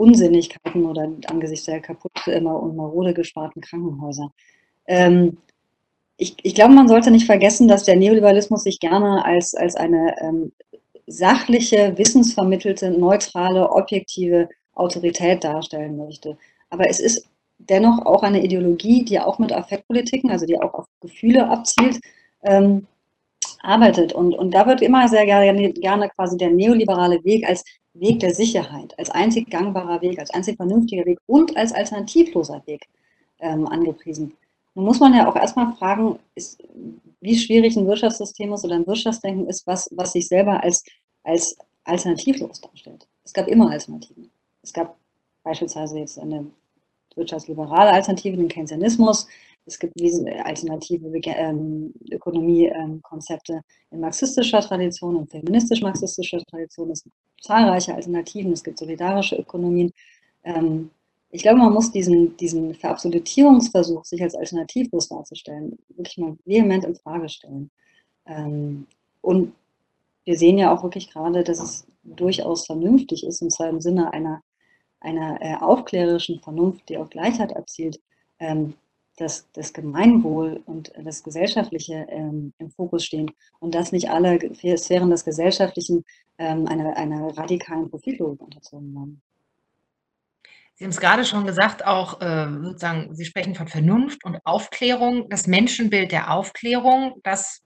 Unsinnigkeiten 0.01 0.85
oder 0.85 1.07
angesichts 1.27 1.65
der 1.65 1.79
kaputt 1.79 2.27
immer 2.27 2.61
und 2.61 2.75
marode 2.75 3.13
gesparten 3.13 3.61
Krankenhäuser. 3.61 4.31
Ähm, 4.87 5.37
ich, 6.17 6.35
ich, 6.41 6.55
glaube, 6.55 6.73
man 6.73 6.87
sollte 6.87 7.11
nicht 7.11 7.25
vergessen, 7.25 7.67
dass 7.67 7.83
der 7.83 7.95
Neoliberalismus 7.95 8.63
sich 8.63 8.79
gerne 8.79 9.23
als, 9.23 9.53
als 9.53 9.75
eine 9.75 10.15
ähm, 10.21 10.51
sachliche, 11.05 11.97
wissensvermittelte, 11.97 12.89
neutrale, 12.91 13.69
objektive 13.71 14.49
Autorität 14.73 15.43
darstellen 15.43 15.97
möchte. 15.97 16.37
Aber 16.69 16.89
es 16.89 16.99
ist 16.99 17.27
dennoch 17.59 18.05
auch 18.05 18.23
eine 18.23 18.43
Ideologie, 18.43 19.05
die 19.05 19.19
auch 19.19 19.37
mit 19.37 19.53
Affektpolitiken, 19.53 20.31
also 20.31 20.47
die 20.47 20.59
auch 20.59 20.73
auf 20.73 20.85
Gefühle 20.99 21.47
abzielt, 21.47 21.99
ähm, 22.43 22.87
arbeitet. 23.61 24.13
Und, 24.13 24.33
und 24.33 24.51
da 24.51 24.65
wird 24.65 24.81
immer 24.81 25.07
sehr 25.07 25.25
gerne, 25.25 25.73
gerne 25.73 26.09
quasi 26.09 26.37
der 26.37 26.49
neoliberale 26.49 27.23
Weg 27.23 27.47
als 27.47 27.63
Weg 27.93 28.19
der 28.19 28.33
Sicherheit, 28.33 28.97
als 28.97 29.09
einzig 29.09 29.49
gangbarer 29.49 30.01
Weg, 30.01 30.19
als 30.19 30.29
einzig 30.31 30.55
vernünftiger 30.55 31.05
Weg 31.05 31.19
und 31.25 31.55
als 31.57 31.73
alternativloser 31.73 32.61
Weg 32.65 32.87
ähm, 33.39 33.67
angepriesen. 33.67 34.33
Nun 34.75 34.85
muss 34.85 34.99
man 34.99 35.13
ja 35.13 35.29
auch 35.29 35.35
erstmal 35.35 35.73
fragen, 35.75 36.17
ist, 36.35 36.63
wie 37.19 37.37
schwierig 37.37 37.75
ein 37.75 37.87
Wirtschaftssystem 37.87 38.53
ist 38.53 38.63
oder 38.63 38.75
ein 38.75 38.87
Wirtschaftsdenken 38.87 39.47
ist, 39.47 39.67
was, 39.67 39.89
was 39.91 40.13
sich 40.13 40.27
selber 40.27 40.63
als, 40.63 40.83
als 41.23 41.57
alternativlos 41.83 42.61
darstellt. 42.61 43.07
Es 43.23 43.33
gab 43.33 43.47
immer 43.47 43.69
Alternativen. 43.69 44.31
Es 44.63 44.71
gab 44.71 44.97
beispielsweise 45.43 45.99
jetzt 45.99 46.17
eine 46.17 46.45
wirtschaftsliberale 47.15 47.91
Alternative, 47.91 48.37
den 48.37 48.47
Keynesianismus. 48.47 49.27
Es 49.65 49.77
gibt 49.77 49.93
alternative 50.43 51.07
ähm, 51.25 51.93
Ökonomiekonzepte 52.11 53.61
in 53.91 53.99
marxistischer 53.99 54.61
Tradition, 54.61 55.17
in 55.17 55.27
feministisch-marxistischer 55.27 56.39
Tradition. 56.45 56.89
Es 56.91 57.03
gibt 57.03 57.15
zahlreiche 57.41 57.93
Alternativen. 57.93 58.53
Es 58.53 58.63
gibt 58.63 58.79
solidarische 58.79 59.35
Ökonomien. 59.35 59.91
Ähm, 60.43 60.89
ich 61.29 61.43
glaube, 61.43 61.59
man 61.59 61.73
muss 61.73 61.91
diesen, 61.91 62.35
diesen 62.37 62.73
Verabsolutierungsversuch, 62.73 64.03
sich 64.03 64.21
als 64.21 64.35
alternativlos 64.35 65.07
darzustellen, 65.07 65.77
wirklich 65.89 66.17
mal 66.17 66.37
vehement 66.45 66.83
in 66.83 66.95
Frage 66.95 67.29
stellen. 67.29 67.69
Ähm, 68.25 68.87
und 69.21 69.53
wir 70.25 70.37
sehen 70.37 70.57
ja 70.57 70.73
auch 70.73 70.83
wirklich 70.83 71.09
gerade, 71.09 71.43
dass 71.43 71.61
es 71.61 71.87
durchaus 72.03 72.65
vernünftig 72.65 73.25
ist, 73.25 73.41
und 73.41 73.51
zwar 73.51 73.69
im 73.69 73.79
Sinne 73.79 74.11
einer, 74.11 74.41
einer 75.01 75.41
äh, 75.41 75.55
aufklärerischen 75.55 76.39
Vernunft, 76.39 76.87
die 76.89 76.97
auch 76.97 77.09
Gleichheit 77.09 77.51
erzielt, 77.51 77.99
ähm, 78.39 78.75
dass 79.17 79.51
das 79.51 79.73
Gemeinwohl 79.73 80.63
und 80.65 80.91
das 80.97 81.23
Gesellschaftliche 81.23 82.07
ähm, 82.09 82.53
im 82.57 82.71
Fokus 82.71 83.05
stehen 83.05 83.31
und 83.59 83.75
dass 83.75 83.91
nicht 83.91 84.09
alle 84.09 84.39
Sphären 84.77 85.09
des 85.09 85.25
Gesellschaftlichen 85.25 86.05
ähm, 86.37 86.67
einer, 86.67 86.95
einer 86.95 87.37
radikalen 87.37 87.89
Profitlogik 87.89 88.41
unterzogen 88.41 88.93
werden. 88.93 89.21
Sie 90.75 90.85
haben 90.85 90.91
es 90.91 90.99
gerade 90.99 91.25
schon 91.25 91.45
gesagt, 91.45 91.85
auch 91.85 92.21
äh, 92.21 92.47
sozusagen, 92.63 93.13
Sie 93.13 93.25
sprechen 93.25 93.53
von 93.53 93.67
Vernunft 93.67 94.25
und 94.25 94.39
Aufklärung. 94.45 95.29
Das 95.29 95.45
Menschenbild 95.45 96.11
der 96.11 96.31
Aufklärung, 96.33 97.19
das, 97.23 97.60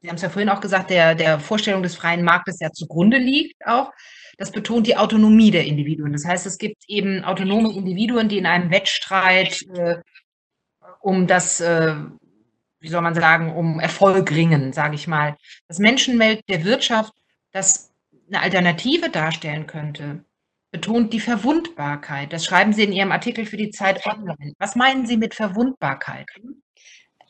Sie 0.00 0.08
haben 0.08 0.16
es 0.16 0.22
ja 0.22 0.30
vorhin 0.30 0.48
auch 0.48 0.60
gesagt, 0.60 0.90
der, 0.90 1.14
der 1.14 1.40
Vorstellung 1.40 1.82
des 1.82 1.94
freien 1.94 2.24
Marktes 2.24 2.58
ja 2.60 2.72
zugrunde 2.72 3.18
liegt 3.18 3.66
auch. 3.66 3.92
Das 4.38 4.50
betont 4.50 4.86
die 4.86 4.96
Autonomie 4.96 5.50
der 5.50 5.66
Individuen. 5.66 6.12
Das 6.12 6.24
heißt, 6.24 6.46
es 6.46 6.56
gibt 6.56 6.84
eben 6.88 7.24
autonome 7.24 7.72
Individuen, 7.74 8.28
die 8.28 8.38
in 8.38 8.46
einem 8.46 8.70
Wettstreit 8.70 9.62
äh, 9.74 9.96
um 11.00 11.26
das, 11.26 11.60
äh, 11.60 11.94
wie 12.80 12.88
soll 12.88 13.02
man 13.02 13.14
sagen, 13.14 13.54
um 13.54 13.80
Erfolg 13.80 14.30
ringen, 14.30 14.72
sage 14.72 14.94
ich 14.94 15.06
mal. 15.06 15.36
Das 15.68 15.78
Menschenbild 15.78 16.40
der 16.48 16.64
Wirtschaft, 16.64 17.12
das 17.52 17.92
eine 18.28 18.40
Alternative 18.40 19.10
darstellen 19.10 19.66
könnte, 19.66 20.24
betont 20.70 21.12
die 21.12 21.20
Verwundbarkeit. 21.20 22.32
Das 22.32 22.44
schreiben 22.44 22.72
Sie 22.72 22.84
in 22.84 22.92
Ihrem 22.92 23.12
Artikel 23.12 23.44
für 23.44 23.56
die 23.56 23.70
Zeit 23.70 24.06
online. 24.06 24.54
Was 24.58 24.76
meinen 24.76 25.04
Sie 25.04 25.16
mit 25.16 25.34
Verwundbarkeit? 25.34 26.28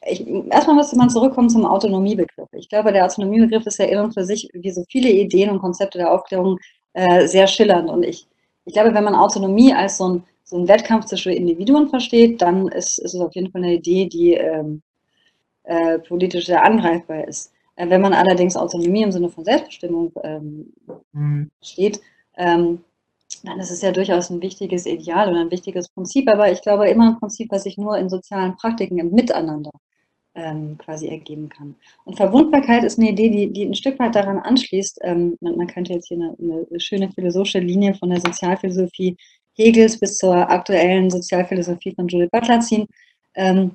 Ich, 0.06 0.26
erstmal 0.26 0.76
müsste 0.76 0.96
man 0.96 1.10
zurückkommen 1.10 1.50
zum 1.50 1.66
Autonomiebegriff. 1.66 2.48
Ich 2.52 2.68
glaube, 2.68 2.92
der 2.92 3.04
Autonomiebegriff 3.04 3.66
ist 3.66 3.78
ja 3.78 3.84
in 3.84 3.98
und 3.98 4.14
für 4.14 4.24
sich, 4.24 4.48
wie 4.54 4.70
so 4.70 4.82
viele 4.88 5.10
Ideen 5.10 5.50
und 5.50 5.58
Konzepte 5.60 5.98
der 5.98 6.12
Aufklärung, 6.12 6.58
äh, 6.94 7.26
sehr 7.26 7.46
schillernd. 7.46 7.90
Und 7.90 8.04
ich, 8.04 8.26
ich 8.64 8.72
glaube, 8.72 8.94
wenn 8.94 9.04
man 9.04 9.14
Autonomie 9.14 9.74
als 9.74 9.98
so 9.98 10.08
ein, 10.08 10.24
so 10.44 10.56
ein 10.56 10.68
Wettkampf 10.68 11.04
zwischen 11.06 11.32
Individuen 11.32 11.88
versteht, 11.88 12.40
dann 12.40 12.68
ist, 12.68 12.98
ist 12.98 13.14
es 13.14 13.20
auf 13.20 13.34
jeden 13.34 13.50
Fall 13.52 13.62
eine 13.62 13.74
Idee, 13.74 14.06
die 14.06 14.34
ähm, 14.34 14.82
äh, 15.64 15.98
politisch 15.98 16.46
sehr 16.46 16.64
angreifbar 16.64 17.28
ist. 17.28 17.52
Äh, 17.76 17.90
wenn 17.90 18.00
man 18.00 18.14
allerdings 18.14 18.56
Autonomie 18.56 19.02
im 19.02 19.12
Sinne 19.12 19.28
von 19.28 19.44
Selbstbestimmung 19.44 20.12
ähm, 20.22 20.72
mhm. 21.12 21.50
steht, 21.62 22.00
ähm, 22.36 22.82
dann 23.44 23.60
ist 23.60 23.70
es 23.70 23.82
ja 23.82 23.92
durchaus 23.92 24.30
ein 24.30 24.42
wichtiges 24.42 24.86
Ideal 24.86 25.30
oder 25.30 25.40
ein 25.40 25.50
wichtiges 25.50 25.88
Prinzip, 25.88 26.28
aber 26.28 26.50
ich 26.50 26.62
glaube 26.62 26.88
immer 26.88 27.08
ein 27.08 27.18
Prinzip, 27.18 27.50
was 27.50 27.64
sich 27.64 27.78
nur 27.78 27.96
in 27.98 28.08
sozialen 28.08 28.56
Praktiken 28.56 28.98
im 28.98 29.12
Miteinander 29.12 29.70
ähm, 30.40 30.78
quasi 30.78 31.08
ergeben 31.08 31.48
kann. 31.48 31.74
Und 32.04 32.16
Verwundbarkeit 32.16 32.84
ist 32.84 32.98
eine 32.98 33.10
Idee, 33.10 33.28
die, 33.28 33.52
die 33.52 33.64
ein 33.64 33.74
Stück 33.74 33.98
weit 33.98 34.14
daran 34.14 34.38
anschließt. 34.38 35.00
Ähm, 35.02 35.36
man, 35.40 35.56
man, 35.56 35.66
könnte 35.66 35.92
jetzt 35.92 36.08
hier 36.08 36.18
eine, 36.18 36.36
eine, 36.70 36.80
schöne 36.80 37.10
philosophische 37.12 37.58
Linie 37.60 37.94
von 37.94 38.10
der 38.10 38.20
Sozialphilosophie 38.20 39.16
Hegels 39.56 39.98
bis 39.98 40.16
zur 40.16 40.34
aktuellen 40.50 41.10
Sozialphilosophie 41.10 41.94
von 41.94 42.08
Judith 42.08 42.30
Butler 42.30 42.60
ziehen. 42.60 42.86
Ähm, 43.34 43.72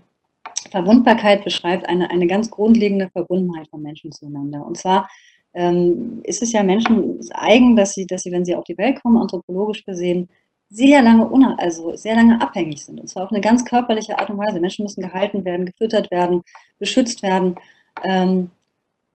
Verwundbarkeit 0.72 1.44
beschreibt 1.44 1.88
eine, 1.88 2.10
eine 2.10 2.28
ganz 2.28 2.50
grundlegende 2.50 3.10
Verbundenheit 3.12 3.68
von 3.70 3.82
Menschen 3.82 4.12
zueinander. 4.12 4.66
Und 4.66 4.78
zwar 4.78 5.08
ähm, 5.54 6.22
ist 6.24 6.42
es 6.42 6.52
ja 6.52 6.64
Menschen 6.64 7.20
eigen, 7.34 7.76
dass 7.76 7.94
sie, 7.94 8.06
dass 8.06 8.24
sie, 8.24 8.32
wenn 8.32 8.46
sie 8.46 8.56
auf 8.56 8.64
die 8.64 8.78
Welt 8.78 9.02
kommen, 9.02 9.18
anthropologisch 9.18 9.86
gesehen, 9.86 10.30
sehr 10.70 11.02
lange, 11.02 11.58
also 11.60 11.96
sehr 11.96 12.16
lange 12.16 12.42
abhängig 12.42 12.84
sind. 12.84 13.00
Und 13.00 13.08
zwar 13.08 13.24
auf 13.24 13.32
eine 13.32 13.42
ganz 13.42 13.66
körperliche 13.66 14.18
Art 14.20 14.30
und 14.30 14.38
Weise. 14.38 14.60
Menschen 14.60 14.84
müssen 14.84 15.02
gehalten 15.02 15.46
werden, 15.46 15.66
gefüttert 15.66 16.12
werden, 16.12 16.42
beschützt 16.80 17.22
werden. 17.24 17.56
Ähm, 18.04 18.52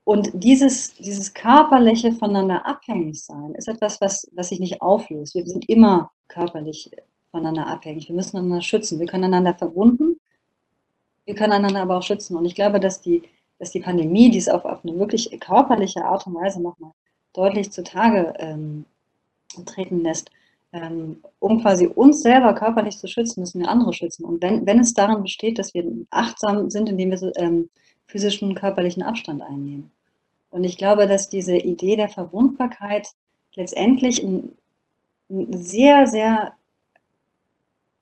und 0.05 0.31
dieses, 0.33 0.95
dieses 0.95 1.35
körperliche 1.35 2.13
voneinander 2.13 2.67
abhängig 2.67 3.23
sein 3.23 3.55
ist 3.55 3.69
etwas, 3.69 4.01
was, 4.01 4.29
was 4.35 4.49
sich 4.49 4.61
nicht 4.61 4.81
auflöst. 4.83 5.35
Wir 5.35 5.47
sind 5.47 5.69
immer 5.69 6.11
körperlich 6.29 6.91
voneinander 7.31 7.67
abhängig. 7.67 8.09
Wir 8.09 8.17
müssen 8.17 8.39
einander 8.39 8.63
schützen. 8.63 8.99
Wir 8.99 9.07
können 9.07 9.25
einander 9.25 9.55
verbunden, 9.55 10.17
wir 11.25 11.35
können 11.35 11.53
einander 11.53 11.83
aber 11.83 11.99
auch 11.99 12.03
schützen. 12.03 12.37
Und 12.37 12.45
ich 12.45 12.55
glaube, 12.55 12.81
dass 12.81 13.01
die, 13.01 13.23
dass 13.59 13.71
die 13.71 13.81
Pandemie 13.81 14.31
dies 14.31 14.49
auf, 14.49 14.65
auf 14.65 14.85
eine 14.85 14.99
wirklich 14.99 15.39
körperliche 15.41 16.05
Art 16.05 16.27
und 16.27 16.35
Weise 16.35 16.61
nochmal 16.61 16.93
deutlich 17.33 17.71
zutage 17.71 18.35
ähm, 18.39 18.85
treten 19.65 20.03
lässt. 20.03 20.31
Ähm, 20.73 21.23
um 21.41 21.61
quasi 21.61 21.87
uns 21.87 22.23
selber 22.23 22.55
körperlich 22.55 22.97
zu 22.99 23.09
schützen, 23.09 23.41
müssen 23.41 23.61
wir 23.61 23.69
andere 23.69 23.93
schützen. 23.93 24.25
Und 24.25 24.41
wenn, 24.41 24.67
wenn 24.67 24.79
es 24.79 24.95
daran 24.95 25.23
besteht, 25.23 25.59
dass 25.59 25.75
wir 25.75 25.85
achtsam 26.11 26.71
sind, 26.71 26.89
indem 26.89 27.11
wir 27.11 27.19
so, 27.19 27.33
ähm, 27.37 27.69
physischen 28.07 28.55
körperlichen 28.55 29.03
Abstand 29.03 29.43
einnehmen. 29.43 29.91
Und 30.51 30.65
ich 30.65 30.77
glaube, 30.77 31.07
dass 31.07 31.29
diese 31.29 31.57
Idee 31.57 31.97
der 31.97 32.09
Verwundbarkeit 32.09 33.09
letztendlich 33.55 34.23
ein, 34.23 34.53
ein 35.31 35.53
sehr, 35.53 36.07
sehr 36.07 36.53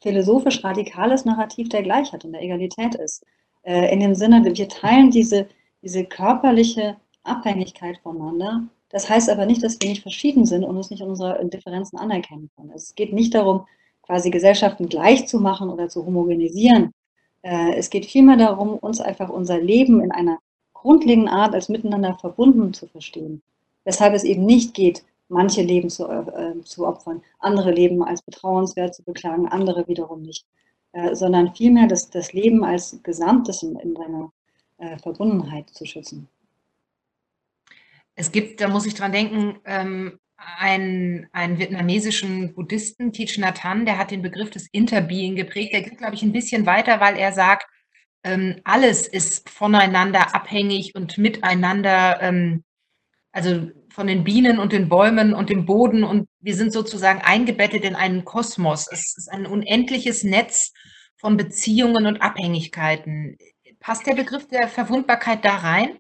philosophisch 0.01 0.63
radikales 0.65 1.25
Narrativ 1.25 1.69
der 1.69 1.83
Gleichheit 1.83 2.25
und 2.25 2.33
der 2.33 2.43
Egalität 2.43 2.95
ist. 2.95 3.25
Äh, 3.63 3.93
in 3.93 4.01
dem 4.01 4.15
Sinne, 4.15 4.45
wir 4.45 4.69
teilen 4.69 5.11
diese, 5.11 5.49
diese 5.83 6.05
körperliche 6.05 6.97
Abhängigkeit 7.25 7.99
voneinander. 7.99 8.63
Das 8.90 9.09
heißt 9.09 9.28
aber 9.28 9.47
nicht, 9.47 9.62
dass 9.62 9.78
wir 9.80 9.88
nicht 9.88 10.02
verschieden 10.02 10.47
sind 10.47 10.64
und 10.64 10.76
uns 10.76 10.90
nicht 10.90 11.02
unsere 11.02 11.45
Differenzen 11.47 11.99
anerkennen 11.99 12.50
können. 12.57 12.73
Es 12.75 12.95
geht 12.95 13.12
nicht 13.12 13.35
darum, 13.35 13.66
quasi 14.02 14.30
Gesellschaften 14.30 14.88
gleich 14.88 15.26
zu 15.28 15.38
machen 15.40 15.68
oder 15.68 15.88
zu 15.88 16.07
homogenisieren. 16.07 16.92
Äh, 17.42 17.75
es 17.76 17.90
geht 17.90 18.07
vielmehr 18.07 18.37
darum, 18.37 18.71
uns 18.75 19.00
einfach 19.00 19.28
unser 19.28 19.59
Leben 19.59 20.00
in 20.00 20.11
einer 20.11 20.38
grundlegenden 20.73 21.28
Art 21.28 21.54
als 21.54 21.68
miteinander 21.68 22.14
verbunden 22.14 22.73
zu 22.73 22.87
verstehen. 22.87 23.42
Weshalb 23.85 24.14
es 24.14 24.25
eben 24.25 24.47
nicht 24.47 24.75
geht, 24.75 25.04
manche 25.28 25.62
Leben 25.62 25.90
zu, 25.90 26.09
äh, 26.09 26.61
zu 26.64 26.87
opfern, 26.87 27.23
andere 27.38 27.73
Leben 27.73 28.02
als 28.02 28.23
betrauenswert 28.23 28.95
zu 28.95 29.02
beklagen, 29.02 29.49
andere 29.49 29.87
wiederum 29.88 30.23
nicht, 30.23 30.47
äh, 30.92 31.14
sondern 31.14 31.54
vielmehr 31.54 31.87
das, 31.87 32.09
das 32.11 32.33
Leben 32.33 32.64
als 32.64 32.99
Gesamtes 33.02 33.62
in, 33.62 33.76
in 33.76 33.95
seiner 33.95 34.33
äh, 34.78 34.99
Verbundenheit 34.99 35.68
zu 35.71 35.85
schützen. 35.85 36.28
Es 38.19 38.33
gibt, 38.33 38.61
da 38.61 38.67
muss 38.67 38.85
ich 38.85 38.95
dran 38.95 39.13
denken, 39.13 39.61
ähm, 39.65 40.19
einen, 40.37 41.29
einen 41.31 41.59
vietnamesischen 41.61 42.53
Buddhisten, 42.53 43.13
Thich 43.13 43.39
Nhat 43.39 43.63
Hanh, 43.63 43.87
der 43.87 43.97
hat 43.97 44.11
den 44.11 44.23
Begriff 44.23 44.51
des 44.51 44.67
Interbeing 44.73 45.37
geprägt. 45.37 45.73
Der 45.73 45.83
geht, 45.83 45.99
glaube 45.99 46.17
ich, 46.17 46.23
ein 46.23 46.33
bisschen 46.33 46.67
weiter, 46.67 46.99
weil 46.99 47.17
er 47.17 47.33
sagt, 47.33 47.69
ähm, 48.25 48.61
alles 48.65 49.07
ist 49.07 49.49
voneinander 49.49 50.35
abhängig 50.35 50.97
und 50.97 51.17
miteinander, 51.17 52.21
ähm, 52.21 52.65
also 53.31 53.71
von 53.89 54.09
den 54.09 54.25
Bienen 54.25 54.59
und 54.59 54.73
den 54.73 54.89
Bäumen 54.89 55.33
und 55.33 55.49
dem 55.49 55.65
Boden 55.65 56.03
und 56.03 56.29
wir 56.41 56.57
sind 56.57 56.73
sozusagen 56.73 57.21
eingebettet 57.21 57.85
in 57.85 57.95
einen 57.95 58.25
Kosmos. 58.25 58.89
Es 58.91 59.17
ist 59.17 59.31
ein 59.31 59.47
unendliches 59.47 60.25
Netz 60.25 60.73
von 61.17 61.37
Beziehungen 61.37 62.07
und 62.07 62.21
Abhängigkeiten. 62.21 63.39
Passt 63.79 64.09
der 64.09 64.17
Begriff 64.17 64.49
der 64.49 64.67
Verwundbarkeit 64.67 65.45
da 65.45 65.59
rein? 65.59 65.99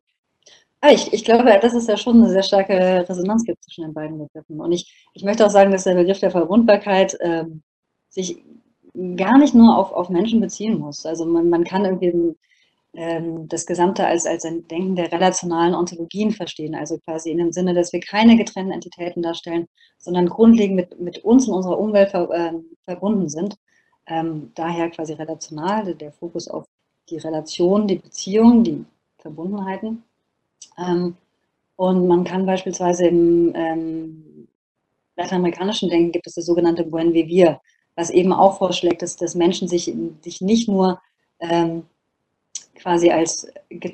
Ah, 0.80 0.92
ich, 0.92 1.12
ich 1.12 1.24
glaube, 1.24 1.44
dass 1.60 1.74
es 1.74 1.88
ja 1.88 1.96
schon 1.96 2.18
eine 2.18 2.30
sehr 2.30 2.42
starke 2.42 2.72
Resonanz 3.08 3.44
gibt 3.44 3.62
zwischen 3.64 3.82
den 3.82 3.94
beiden 3.94 4.18
Begriffen. 4.18 4.60
Und 4.60 4.70
ich, 4.72 5.08
ich 5.12 5.24
möchte 5.24 5.44
auch 5.44 5.50
sagen, 5.50 5.72
dass 5.72 5.84
der 5.84 5.94
Begriff 5.94 6.20
der 6.20 6.30
Verwundbarkeit 6.30 7.16
ähm, 7.20 7.62
sich 8.08 8.44
gar 9.16 9.38
nicht 9.38 9.54
nur 9.54 9.76
auf, 9.76 9.92
auf 9.92 10.08
Menschen 10.08 10.40
beziehen 10.40 10.78
muss. 10.78 11.04
Also 11.04 11.26
man, 11.26 11.50
man 11.50 11.64
kann 11.64 11.84
irgendwie 11.84 12.36
ähm, 12.94 13.48
das 13.48 13.66
Gesamte 13.66 14.06
als, 14.06 14.26
als 14.26 14.44
ein 14.44 14.66
Denken 14.68 14.96
der 14.96 15.12
relationalen 15.12 15.74
Ontologien 15.74 16.30
verstehen, 16.30 16.74
also 16.74 16.98
quasi 16.98 17.30
in 17.30 17.38
dem 17.38 17.52
Sinne, 17.52 17.74
dass 17.74 17.92
wir 17.92 18.00
keine 18.00 18.36
getrennten 18.36 18.72
Entitäten 18.72 19.22
darstellen, 19.22 19.66
sondern 19.98 20.28
grundlegend 20.28 20.76
mit, 20.76 21.00
mit 21.00 21.18
uns 21.24 21.48
und 21.48 21.54
unserer 21.54 21.78
Umwelt 21.78 22.10
ver, 22.10 22.30
äh, 22.30 22.52
verbunden 22.84 23.28
sind. 23.28 23.56
Ähm, 24.06 24.52
daher 24.54 24.90
quasi 24.90 25.12
relational, 25.12 25.94
der 25.94 26.12
Fokus 26.12 26.48
auf 26.48 26.66
die 27.10 27.18
Relation, 27.18 27.86
die 27.88 27.96
Beziehungen, 27.96 28.64
die 28.64 28.84
Verbundenheiten. 29.18 30.04
Ähm, 30.78 31.16
und 31.76 32.06
man 32.08 32.24
kann 32.24 32.46
beispielsweise 32.46 33.06
im 33.06 33.52
ähm, 33.54 34.48
lateinamerikanischen 35.16 35.88
Denken 35.88 36.12
gibt 36.12 36.26
es 36.26 36.34
das 36.34 36.46
sogenannte 36.46 36.84
Buen 36.84 37.12
Vivir, 37.12 37.60
was 37.96 38.10
eben 38.10 38.32
auch 38.32 38.58
vorschlägt, 38.58 39.02
dass, 39.02 39.16
dass 39.16 39.34
Menschen 39.34 39.68
sich, 39.68 39.94
sich 40.22 40.40
nicht 40.40 40.68
nur 40.68 41.00
ähm, 41.40 41.84
quasi 42.74 43.10
als 43.10 43.48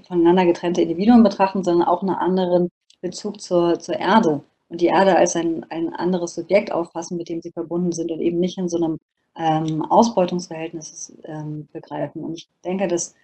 voneinander 0.07 0.47
getrennte 0.47 0.83
Individuen 0.83 1.23
betrachten, 1.23 1.65
sondern 1.65 1.89
auch 1.89 2.03
einen 2.03 2.15
anderen 2.15 2.71
Bezug 3.01 3.41
zur, 3.41 3.79
zur 3.79 3.97
Erde 3.97 4.43
und 4.69 4.81
die 4.81 4.87
Erde 4.87 5.17
als 5.17 5.37
ein, 5.37 5.65
ein 5.71 5.95
anderes 5.95 6.35
Subjekt 6.35 6.73
auffassen, 6.73 7.17
mit 7.17 7.29
dem 7.29 7.41
sie 7.41 7.51
verbunden 7.51 7.93
sind 7.93 8.11
und 8.11 8.21
eben 8.21 8.41
nicht 8.41 8.59
in 8.59 8.69
so 8.69 8.77
einem 8.77 8.99
ähm, 9.37 9.83
Ausbeutungsverhältnis 9.83 11.13
ähm, 11.25 11.69
begreifen. 11.73 12.25
Und 12.25 12.35
ich 12.35 12.49
denke, 12.65 12.89
dass 12.89 13.15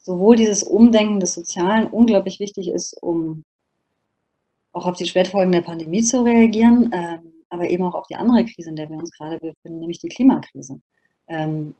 sowohl 0.00 0.36
dieses 0.36 0.62
Umdenken 0.62 1.20
des 1.20 1.34
Sozialen 1.34 1.86
unglaublich 1.88 2.40
wichtig 2.40 2.68
ist, 2.68 2.94
um 3.02 3.44
auch 4.72 4.86
auf 4.86 4.96
die 4.96 5.06
Spätfolgen 5.06 5.52
der 5.52 5.62
Pandemie 5.62 6.02
zu 6.02 6.24
reagieren, 6.24 6.90
ähm, 6.92 7.32
aber 7.48 7.68
eben 7.68 7.84
auch 7.84 7.94
auf 7.94 8.06
die 8.06 8.16
andere 8.16 8.44
Krise, 8.44 8.70
in 8.70 8.76
der 8.76 8.88
wir 8.88 8.96
uns 8.96 9.10
gerade 9.10 9.38
befinden, 9.38 9.80
nämlich 9.80 9.98
die 9.98 10.08
Klimakrise. 10.08 10.80
Ähm, 11.28 11.74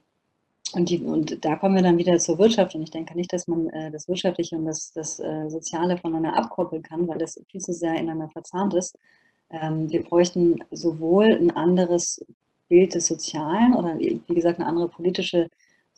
und, 0.73 0.89
die, 0.89 1.00
und 1.00 1.45
da 1.45 1.57
kommen 1.57 1.77
wir 1.77 1.83
dann 1.83 1.99
wieder 1.99 2.19
zur 2.19 2.39
Wirtschaft. 2.39 2.75
Und 2.75 2.83
ich 2.83 2.91
denke 2.91 3.17
nicht, 3.17 3.33
dass 3.33 3.49
man 3.49 3.69
äh, 3.71 3.91
das 3.91 4.07
Wirtschaftliche 4.09 4.57
und 4.57 4.67
das, 4.67 4.93
das 4.93 5.19
äh, 5.19 5.49
Soziale 5.49 5.97
voneinander 5.97 6.37
abkoppeln 6.37 6.83
kann, 6.83 7.09
weil 7.09 7.19
das 7.19 7.41
viel 7.50 7.61
zu 7.61 7.73
sehr 7.73 7.95
ineinander 7.95 8.29
verzahnt 8.31 8.75
ist. 8.75 8.97
Ähm, 9.50 9.91
wir 9.91 10.03
bräuchten 10.03 10.62
sowohl 10.71 11.27
ein 11.27 11.50
anderes 11.50 12.25
Bild 12.69 12.95
des 12.95 13.07
Sozialen 13.07 13.75
oder 13.75 13.99
wie 13.99 14.21
gesagt 14.29 14.61
eine 14.61 14.69
andere 14.69 14.89
politische 14.89 15.49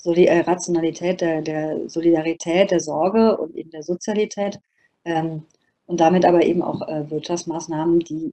Soli 0.02 0.26
äh, 0.26 0.40
Rationalität 0.40 1.21
der, 1.21 1.42
der, 1.42 1.88
Solidarität, 1.88 2.71
der 2.71 2.80
Sorge 2.80 3.37
und 3.37 3.56
eben 3.56 3.71
der 3.71 3.82
Sozialität 3.82 4.59
ähm, 5.04 5.44
und 5.87 6.00
damit 6.00 6.25
aber 6.25 6.44
eben 6.44 6.62
auch 6.62 6.87
äh, 6.88 7.09
Wirtschaftsmaßnahmen, 7.11 8.00
die 8.00 8.32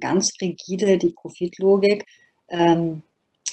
ganz 0.00 0.32
rigide 0.40 0.98
die 0.98 1.10
Profitlogik 1.10 2.04
ähm, 2.48 3.02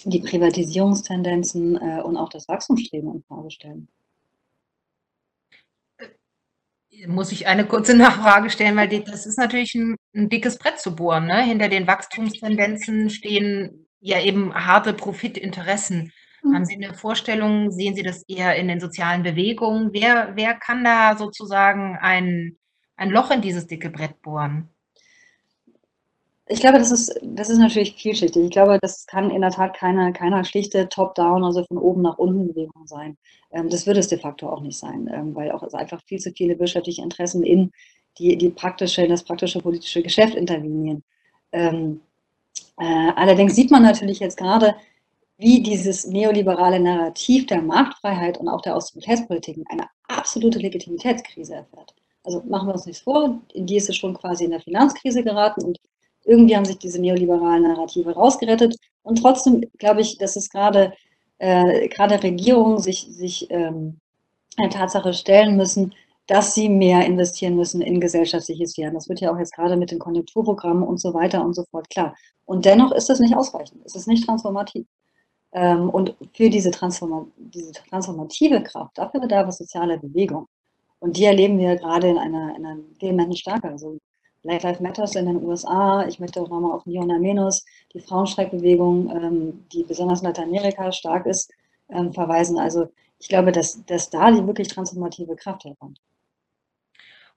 die 0.05 0.19
Privatisierungstendenzen 0.19 1.77
äh, 1.77 2.01
und 2.01 2.17
auch 2.17 2.29
das 2.29 2.47
Wachstumsstreben 2.47 3.13
in 3.13 3.23
Frage 3.23 3.51
stellen. 3.51 3.87
Äh, 5.97 7.07
muss 7.07 7.31
ich 7.31 7.47
eine 7.47 7.65
kurze 7.65 7.93
Nachfrage 7.97 8.49
stellen, 8.49 8.75
weil 8.75 8.87
das 8.87 9.25
ist 9.25 9.37
natürlich 9.37 9.75
ein, 9.75 9.95
ein 10.15 10.29
dickes 10.29 10.57
Brett 10.57 10.79
zu 10.79 10.95
bohren. 10.95 11.27
Ne? 11.27 11.43
Hinter 11.43 11.69
den 11.69 11.87
Wachstumstendenzen 11.87 13.09
stehen 13.09 13.87
ja 14.01 14.21
eben 14.21 14.53
harte 14.53 14.93
Profitinteressen. 14.93 16.11
Mhm. 16.43 16.53
Haben 16.53 16.65
Sie 16.65 16.75
eine 16.75 16.93
Vorstellung, 16.93 17.71
sehen 17.71 17.95
Sie 17.95 18.03
das 18.03 18.23
eher 18.27 18.55
in 18.55 18.67
den 18.67 18.79
sozialen 18.79 19.23
Bewegungen? 19.23 19.91
Wer, 19.93 20.33
wer 20.35 20.53
kann 20.55 20.83
da 20.83 21.17
sozusagen 21.17 21.97
ein, 22.01 22.57
ein 22.97 23.09
Loch 23.09 23.31
in 23.31 23.41
dieses 23.41 23.67
dicke 23.67 23.89
Brett 23.89 24.21
bohren? 24.21 24.69
Ich 26.47 26.59
glaube, 26.59 26.77
das 26.77 26.91
ist, 26.91 27.17
das 27.23 27.49
ist 27.49 27.57
natürlich 27.57 27.95
vielschichtig. 27.95 28.43
Ich 28.43 28.51
glaube, 28.51 28.77
das 28.81 29.05
kann 29.07 29.31
in 29.31 29.41
der 29.41 29.51
Tat 29.51 29.75
keine, 29.75 30.11
keine 30.11 30.43
schlichte 30.43 30.89
Top-Down, 30.89 31.43
also 31.43 31.63
von 31.63 31.77
oben 31.77 32.01
nach 32.01 32.17
unten 32.17 32.47
Bewegung 32.47 32.85
sein. 32.85 33.17
Ähm, 33.51 33.69
das 33.69 33.87
wird 33.87 33.97
es 33.97 34.09
de 34.09 34.19
facto 34.19 34.49
auch 34.49 34.61
nicht 34.61 34.77
sein, 34.77 35.09
ähm, 35.13 35.33
weil 35.35 35.51
auch 35.51 35.63
einfach 35.73 36.01
viel 36.05 36.19
zu 36.19 36.31
viele 36.33 36.59
wirtschaftliche 36.59 37.01
Interessen 37.01 37.43
in 37.43 37.71
die, 38.17 38.37
die 38.37 38.49
praktische, 38.49 39.07
das 39.07 39.23
praktische 39.23 39.59
politische 39.59 40.03
Geschäft 40.03 40.35
intervenieren. 40.35 41.03
Ähm, 41.53 42.01
äh, 42.77 43.11
allerdings 43.15 43.55
sieht 43.55 43.71
man 43.71 43.83
natürlich 43.83 44.19
jetzt 44.19 44.37
gerade, 44.37 44.75
wie 45.43 45.61
dieses 45.61 46.07
neoliberale 46.07 46.79
Narrativ 46.79 47.47
der 47.47 47.61
Marktfreiheit 47.61 48.37
und 48.37 48.47
auch 48.47 48.61
der 48.61 48.77
Austeritätspolitik 48.77 49.59
eine 49.69 49.87
absolute 50.07 50.57
Legitimitätskrise 50.57 51.55
erfährt. 51.55 51.93
Also 52.23 52.41
machen 52.47 52.69
wir 52.69 52.73
uns 52.73 52.85
nichts 52.85 53.01
vor, 53.01 53.41
in 53.53 53.65
die 53.65 53.75
ist 53.75 53.89
es 53.89 53.97
schon 53.97 54.13
quasi 54.13 54.45
in 54.45 54.51
der 54.51 54.61
Finanzkrise 54.61 55.21
geraten 55.21 55.65
und 55.65 55.79
irgendwie 56.23 56.55
haben 56.55 56.63
sich 56.63 56.77
diese 56.77 57.01
neoliberalen 57.01 57.63
Narrative 57.63 58.13
rausgerettet. 58.13 58.77
Und 59.01 59.21
trotzdem 59.21 59.65
glaube 59.77 59.99
ich, 59.99 60.17
dass 60.17 60.37
es 60.37 60.49
gerade 60.49 60.93
äh, 61.39 61.89
gerade 61.89 62.23
Regierungen 62.23 62.79
sich, 62.79 63.05
sich 63.09 63.51
ähm, 63.51 63.99
eine 64.55 64.69
Tatsache 64.69 65.13
stellen 65.13 65.57
müssen, 65.57 65.93
dass 66.27 66.55
sie 66.55 66.69
mehr 66.69 67.05
investieren 67.05 67.57
müssen 67.57 67.81
in 67.81 67.99
gesellschaftliches 67.99 68.77
Werden. 68.77 68.93
Das 68.93 69.09
wird 69.09 69.19
ja 69.19 69.33
auch 69.33 69.37
jetzt 69.37 69.53
gerade 69.53 69.75
mit 69.75 69.91
den 69.91 69.99
Konjunkturprogrammen 69.99 70.83
und 70.83 71.01
so 71.01 71.13
weiter 71.13 71.43
und 71.43 71.53
so 71.53 71.65
fort 71.69 71.89
klar. 71.89 72.15
Und 72.45 72.63
dennoch 72.63 72.93
ist 72.93 73.09
das 73.09 73.19
nicht 73.19 73.35
ausreichend. 73.35 73.81
Es 73.83 73.95
ist 73.95 74.07
nicht 74.07 74.25
transformativ. 74.25 74.85
Ähm, 75.53 75.89
und 75.89 76.15
für 76.33 76.49
diese, 76.49 76.71
Transforma 76.71 77.27
diese 77.37 77.71
transformative 77.71 78.63
Kraft, 78.63 78.97
dafür 78.97 79.21
bedarf 79.21 79.47
es 79.47 79.57
soziale 79.57 79.99
Bewegung. 79.99 80.47
Und 80.99 81.17
die 81.17 81.25
erleben 81.25 81.59
wir 81.59 81.75
gerade 81.75 82.09
in 82.09 82.17
einer, 82.17 82.55
in 82.55 82.65
einer 82.65 82.79
vehementen 82.99 83.35
Stärke. 83.35 83.69
Also 83.69 83.97
Black 84.41 84.63
Lives 84.63 84.79
Matters 84.79 85.15
in 85.15 85.25
den 85.25 85.43
USA. 85.43 86.05
Ich 86.07 86.19
möchte 86.19 86.41
auch 86.41 86.49
nochmal 86.49 86.71
auf 86.71 86.85
Niona 86.85 87.19
Menos, 87.19 87.65
die 87.93 87.99
Frauenstreikbewegung, 87.99 89.09
ähm, 89.09 89.65
die 89.71 89.83
besonders 89.83 90.21
in 90.21 90.27
Lateinamerika 90.27 90.91
stark 90.91 91.25
ist, 91.25 91.51
ähm, 91.89 92.13
verweisen. 92.13 92.57
Also 92.57 92.87
ich 93.19 93.29
glaube, 93.29 93.51
dass, 93.51 93.83
dass 93.85 94.09
da 94.09 94.31
die 94.31 94.45
wirklich 94.45 94.67
transformative 94.67 95.35
Kraft 95.35 95.63
herkommt. 95.65 95.99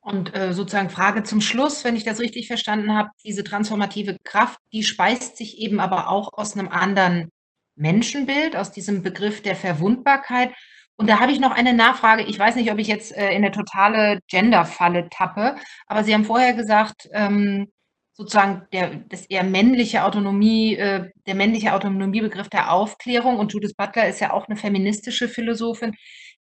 Und 0.01 0.35
äh, 0.37 0.53
sozusagen 0.53 0.89
Frage 0.89 1.25
zum 1.25 1.41
Schluss, 1.41 1.85
wenn 1.85 1.97
ich 1.97 2.05
das 2.05 2.21
richtig 2.21 2.47
verstanden 2.47 2.95
habe, 2.95 3.11
diese 3.25 3.43
transformative 3.43 4.17
Kraft, 4.23 4.61
die 4.73 4.85
speist 4.85 5.37
sich 5.37 5.59
eben 5.59 5.81
aber 5.81 6.09
auch 6.09 6.33
aus 6.33 6.57
einem 6.57 6.69
anderen 6.69 7.31
Menschenbild, 7.77 8.57
aus 8.57 8.73
diesem 8.73 9.03
Begriff 9.03 9.43
der 9.43 9.57
Verwundbarkeit. 9.57 10.51
Und 10.97 11.09
da 11.09 11.21
habe 11.21 11.33
ich 11.33 11.41
noch 11.41 11.53
eine 11.53 11.75
Nachfrage. 11.75 12.23
Ich 12.23 12.39
weiß 12.39 12.57
nicht, 12.57 12.73
ob 12.73 12.79
ich 12.79 12.89
jetzt 12.89 13.15
äh, 13.17 13.31
in 13.31 13.45
eine 13.45 13.51
totale 13.51 14.21
Gender-Falle 14.29 15.09
tappe, 15.11 15.57
aber 15.87 16.05
Sie 16.05 16.15
haben 16.15 16.25
vorher 16.25 16.55
gesagt, 16.55 17.09
ähm, 17.13 17.71
sozusagen 18.15 18.67
der, 18.73 18.95
das 19.11 19.27
eher 19.27 19.45
männliche 19.45 20.05
Autonomie, 20.05 20.77
äh, 20.77 21.11
der 21.27 21.35
männliche 21.35 21.75
Autonomiebegriff 21.75 22.49
der 22.49 22.73
Aufklärung 22.73 23.39
und 23.39 23.53
Judith 23.53 23.75
Butler 23.75 24.09
ist 24.09 24.21
ja 24.21 24.33
auch 24.33 24.49
eine 24.49 24.57
feministische 24.57 25.29
Philosophin. 25.29 25.95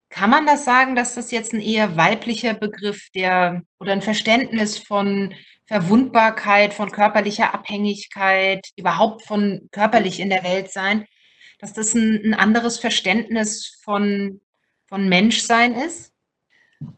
Kann 0.08 0.30
man 0.30 0.46
das 0.46 0.64
sagen, 0.64 0.96
dass 0.96 1.14
das 1.14 1.30
jetzt 1.32 1.52
ein 1.52 1.60
eher 1.60 1.96
weiblicher 1.96 2.54
Begriff 2.54 3.08
der 3.14 3.62
oder 3.78 3.92
ein 3.92 4.02
Verständnis 4.02 4.78
von 4.78 5.34
Verwundbarkeit, 5.66 6.72
von 6.72 6.92
körperlicher 6.92 7.52
Abhängigkeit, 7.52 8.66
überhaupt 8.76 9.22
von 9.26 9.68
körperlich 9.72 10.20
in 10.20 10.30
der 10.30 10.44
Welt 10.44 10.70
sein, 10.72 11.06
dass 11.58 11.72
das 11.72 11.94
ein, 11.94 12.20
ein 12.24 12.34
anderes 12.34 12.78
Verständnis 12.78 13.78
von 13.82 14.40
von 14.86 15.08
Menschsein 15.08 15.74
ist? 15.74 16.12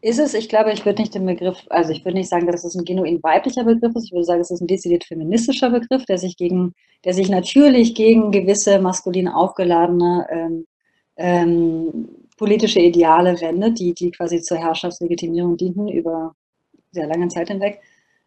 Ist 0.01 0.19
es, 0.19 0.33
ich 0.33 0.49
glaube, 0.49 0.73
ich 0.73 0.85
würde 0.85 1.01
nicht 1.01 1.15
den 1.15 1.25
Begriff, 1.25 1.57
also 1.69 1.91
ich 1.91 2.03
würde 2.03 2.17
nicht 2.17 2.29
sagen, 2.29 2.47
dass 2.47 2.65
es 2.65 2.75
ein 2.75 2.83
genuin 2.83 3.23
weiblicher 3.23 3.63
Begriff 3.63 3.95
ist, 3.95 4.05
ich 4.05 4.11
würde 4.11 4.25
sagen, 4.25 4.41
es 4.41 4.51
ist 4.51 4.59
ein 4.59 4.67
dezidiert 4.67 5.05
feministischer 5.05 5.69
Begriff, 5.69 6.05
der 6.05 6.17
sich 6.17 6.35
gegen, 6.35 6.73
der 7.05 7.13
sich 7.13 7.29
natürlich 7.29 7.95
gegen 7.95 8.31
gewisse 8.31 8.79
maskulin 8.79 9.29
aufgeladene 9.29 10.27
ähm, 10.29 10.67
ähm, 11.15 12.09
politische 12.37 12.81
Ideale 12.81 13.39
wendet, 13.39 13.79
die, 13.79 13.93
die 13.93 14.11
quasi 14.11 14.41
zur 14.41 14.57
Herrschaftslegitimierung 14.57 15.55
dienten 15.55 15.87
über 15.87 16.35
sehr 16.91 17.07
lange 17.07 17.29
Zeit 17.29 17.47
hinweg. 17.47 17.79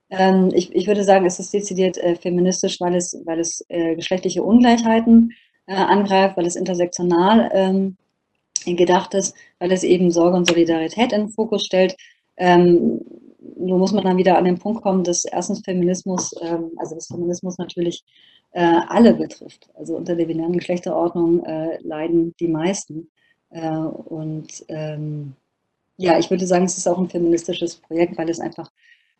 Ähm, 0.08 0.50
ich, 0.54 0.74
ich 0.74 0.86
würde 0.86 1.04
sagen, 1.04 1.26
es 1.26 1.38
ist 1.38 1.52
dezidiert 1.52 1.98
äh, 1.98 2.14
feministisch, 2.16 2.80
weil 2.80 2.94
es, 2.94 3.20
weil 3.26 3.40
es 3.40 3.62
äh, 3.68 3.94
geschlechtliche 3.94 4.42
Ungleichheiten 4.42 5.32
äh, 5.66 5.74
angreift, 5.74 6.36
weil 6.36 6.46
es 6.46 6.56
intersektional 6.56 7.50
ähm, 7.52 7.96
gedacht 8.66 9.14
ist, 9.14 9.34
weil 9.58 9.72
es 9.72 9.82
eben 9.82 10.10
Sorge 10.10 10.36
und 10.36 10.48
Solidarität 10.48 11.12
in 11.12 11.22
den 11.22 11.30
Fokus 11.30 11.64
stellt. 11.64 11.96
Ähm, 12.36 13.00
nur 13.56 13.78
muss 13.78 13.92
man 13.92 14.04
dann 14.04 14.16
wieder 14.16 14.38
an 14.38 14.44
den 14.44 14.58
Punkt 14.58 14.82
kommen, 14.82 15.04
dass 15.04 15.24
erstens 15.24 15.60
Feminismus, 15.64 16.34
ähm, 16.40 16.70
also 16.76 16.94
das 16.94 17.08
Feminismus 17.08 17.58
natürlich 17.58 18.04
äh, 18.52 18.80
alle 18.88 19.14
betrifft. 19.14 19.68
Also 19.74 19.96
unter 19.96 20.14
der 20.14 20.26
binären 20.26 20.52
Geschlechterordnung 20.52 21.44
äh, 21.44 21.78
leiden 21.82 22.34
die 22.38 22.48
meisten. 22.48 23.10
Äh, 23.50 23.76
und 23.76 24.64
ähm, 24.68 25.34
ja, 25.96 26.18
ich 26.18 26.30
würde 26.30 26.46
sagen, 26.46 26.64
es 26.64 26.78
ist 26.78 26.88
auch 26.88 26.98
ein 26.98 27.08
feministisches 27.08 27.76
Projekt, 27.76 28.16
weil 28.18 28.28
es 28.28 28.40
einfach 28.40 28.70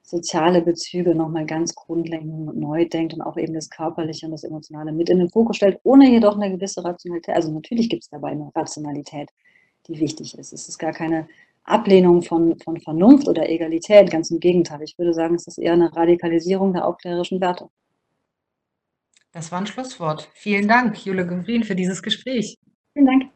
soziale 0.03 0.63
Bezüge 0.63 1.15
nochmal 1.15 1.47
ganz 1.47 1.75
grundlegend 1.75 2.57
neu 2.57 2.89
denkt 2.89 3.15
und 3.15 3.23
auch 3.23 3.37
eben 3.37 3.55
das 3.55 3.71
Körperliche 3.71 4.27
und 4.27 4.33
das 4.33 4.45
Emotionale 4.45 4.93
mit 4.93 5.09
in 5.09 5.19
den 5.19 5.31
Fokus 5.31 5.57
stellt, 5.57 5.81
ohne 5.85 6.11
jedoch 6.11 6.37
eine 6.37 6.51
gewisse 6.51 6.85
Rationalität. 6.85 7.35
Also 7.35 7.53
natürlich 7.53 7.89
gibt 7.89 8.03
es 8.03 8.11
dabei 8.11 8.31
eine 8.31 8.51
Rationalität, 8.55 9.31
die 9.87 9.99
wichtig 9.99 10.37
ist. 10.39 10.53
Es 10.53 10.69
ist 10.69 10.79
gar 10.79 10.93
keine 10.93 11.29
Ablehnung 11.65 12.23
von, 12.23 12.59
von 12.59 12.81
Vernunft 12.81 13.29
oder 13.29 13.49
Egalität, 13.49 14.11
ganz 14.11 14.31
im 14.31 14.41
Gegenteil. 14.41 14.83
Ich 14.83 14.99
würde 14.99 15.15
sagen, 15.15 15.37
es 15.37 15.47
ist 15.47 15.59
eher 15.59 15.75
eine 15.75 15.95
Radikalisierung 15.95 16.73
der 16.73 16.87
aufklärerischen 16.87 17.41
Werte. 17.41 17.69
Das 19.33 19.51
war 19.51 19.61
ein 19.61 19.67
Schlusswort. 19.67 20.29
Vielen 20.35 20.69
Dank, 20.69 21.07
Jule 21.07 21.27
Gumrin, 21.27 21.65
für 21.65 21.75
dieses 21.75 22.03
Gespräch. 22.03 22.59
Vielen 22.93 23.07
Dank. 23.07 23.32